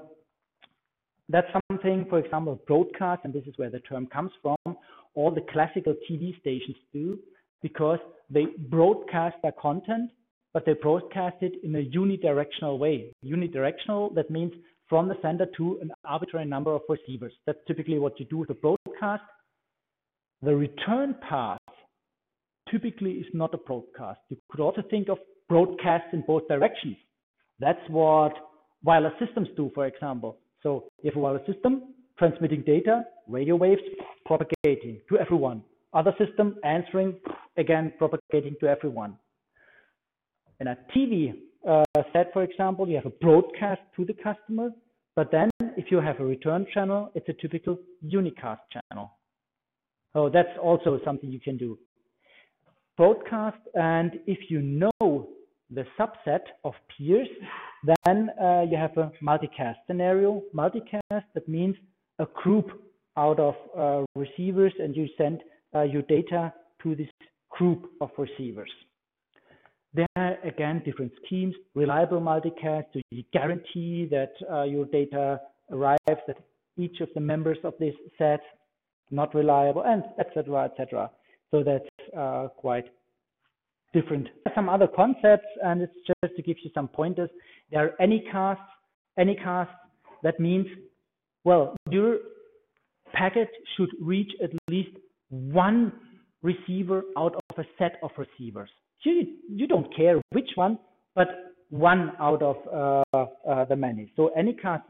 [1.28, 4.76] that's something, for example, broadcast, and this is where the term comes from,
[5.14, 7.18] all the classical TV stations do,
[7.62, 7.98] because
[8.28, 10.10] they broadcast their content,
[10.52, 13.14] but they broadcast it in a unidirectional way.
[13.24, 14.52] Unidirectional, that means
[14.88, 17.32] from the sender to an arbitrary number of receivers.
[17.46, 19.22] That's typically what you do with a broadcast.
[20.42, 21.58] The return path
[22.70, 24.20] typically is not a broadcast.
[24.28, 25.18] You could also think of
[25.48, 26.96] broadcasts in both directions.
[27.60, 28.32] That's what
[28.82, 30.38] wireless systems do, for example.
[30.62, 33.82] So have a wireless system transmitting data, radio waves
[34.26, 35.62] propagating to everyone.
[35.92, 37.14] Other system answering,
[37.56, 39.16] again, propagating to everyone.
[40.60, 41.34] In a TV
[41.68, 44.70] uh, set, for example, you have a broadcast to the customer,
[45.14, 49.12] but then if you have a return channel, it's a typical unicast channel.
[50.12, 51.78] So that's also something you can do.
[52.96, 55.28] Broadcast, and if you know
[55.70, 57.28] the subset of peers,
[58.04, 60.42] then uh, you have a multicast scenario.
[60.54, 61.76] Multicast, that means
[62.18, 62.70] a group
[63.16, 65.40] out of uh, receivers and you send
[65.74, 66.52] uh, your data
[66.82, 67.08] to this
[67.50, 68.70] group of receivers.
[69.94, 75.40] There are again different schemes, reliable multicast, so you guarantee that uh, your data
[75.70, 76.38] arrives at
[76.78, 78.40] each of the members of this set,
[79.10, 80.64] not reliable, and etc.
[80.64, 81.10] etc.
[81.50, 82.86] So that's uh, quite
[83.92, 84.28] different.
[84.54, 87.30] Some other concepts, and it's just to give you some pointers.
[87.70, 88.58] There are anycasts.
[89.18, 89.70] Any cast
[90.22, 90.66] that means,
[91.44, 92.16] well, your
[93.12, 94.96] packet should reach at least
[95.28, 95.92] one
[96.42, 98.70] receiver out of a set of receivers.
[99.04, 100.78] You, you don't care which one,
[101.14, 101.28] but
[101.70, 102.56] one out of
[103.12, 104.12] uh, uh, the many.
[104.16, 104.82] So anycast,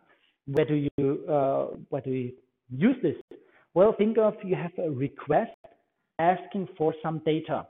[0.47, 2.32] where do you uh, where do you
[2.70, 3.14] use this?
[3.74, 5.56] Well, think of you have a request
[6.18, 7.66] asking for some data,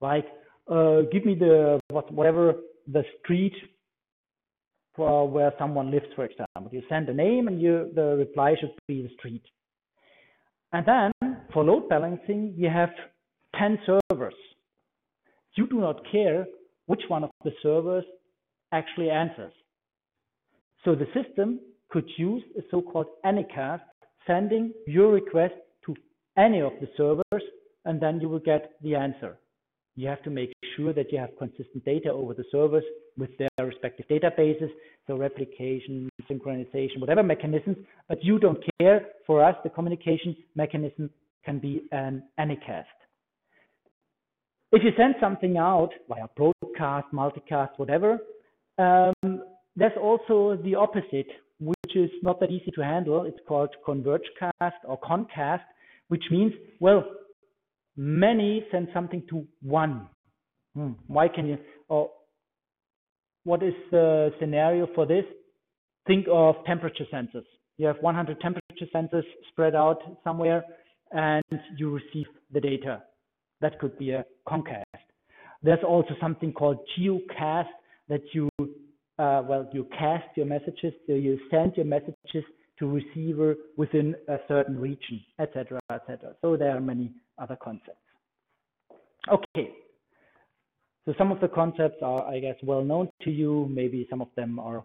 [0.00, 0.26] like
[0.68, 2.54] uh, give me the what, whatever
[2.86, 3.54] the street
[4.94, 6.68] for where someone lives, for example.
[6.70, 9.42] You send a name and you, the reply should be the street.
[10.72, 12.90] And then for load balancing, you have
[13.58, 14.34] 10 servers.
[15.54, 16.46] You do not care
[16.86, 18.04] which one of the servers
[18.72, 19.52] actually answers.
[20.84, 21.60] So the system
[21.90, 23.82] could use a so-called anycast,
[24.26, 25.54] sending your request
[25.86, 25.94] to
[26.36, 27.44] any of the servers,
[27.84, 29.38] and then you will get the answer
[29.94, 32.84] you have to make sure that you have consistent data over the servers
[33.18, 34.70] with their respective databases,
[35.06, 37.76] so replication, synchronization, whatever mechanisms,
[38.08, 39.08] but you don't care.
[39.26, 41.10] For us, the communication mechanism
[41.44, 42.84] can be an anycast.
[44.72, 48.18] If you send something out via broadcast, multicast, whatever,
[48.78, 49.42] um,
[49.76, 51.28] there's also the opposite,
[51.60, 53.24] which is not that easy to handle.
[53.24, 55.64] It's called convergecast or concast,
[56.08, 57.04] which means, well,
[57.98, 60.08] many send something to one.
[60.74, 60.92] Hmm.
[61.06, 61.58] Why can you,
[61.88, 62.10] or
[63.44, 65.24] what is the scenario for this?
[66.06, 67.44] Think of temperature sensors.
[67.76, 70.64] You have 100 temperature sensors spread out somewhere
[71.10, 71.44] and
[71.76, 73.02] you receive the data.
[73.62, 74.84] That could be a concast.
[75.62, 77.68] There's also something called geocast
[78.08, 78.48] that you,
[79.18, 82.44] uh, well, you cast your messages, so you send your messages
[82.78, 86.34] to receiver within a certain region, etc., etc.
[86.42, 87.98] So there are many other concepts.
[89.32, 89.70] Okay,
[91.04, 93.68] so some of the concepts are, I guess, well known to you.
[93.70, 94.84] Maybe some of them are a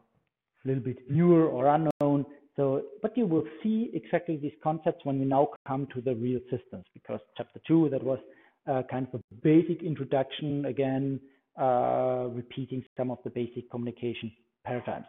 [0.66, 2.26] little bit newer or unknown.
[2.56, 6.40] So, but you will see exactly these concepts when we now come to the real
[6.52, 8.20] systems, because chapter two, that was
[8.68, 11.20] uh, kind of a basic introduction, again,
[11.60, 14.32] uh, repeating some of the basic communication
[14.66, 15.06] paradigms.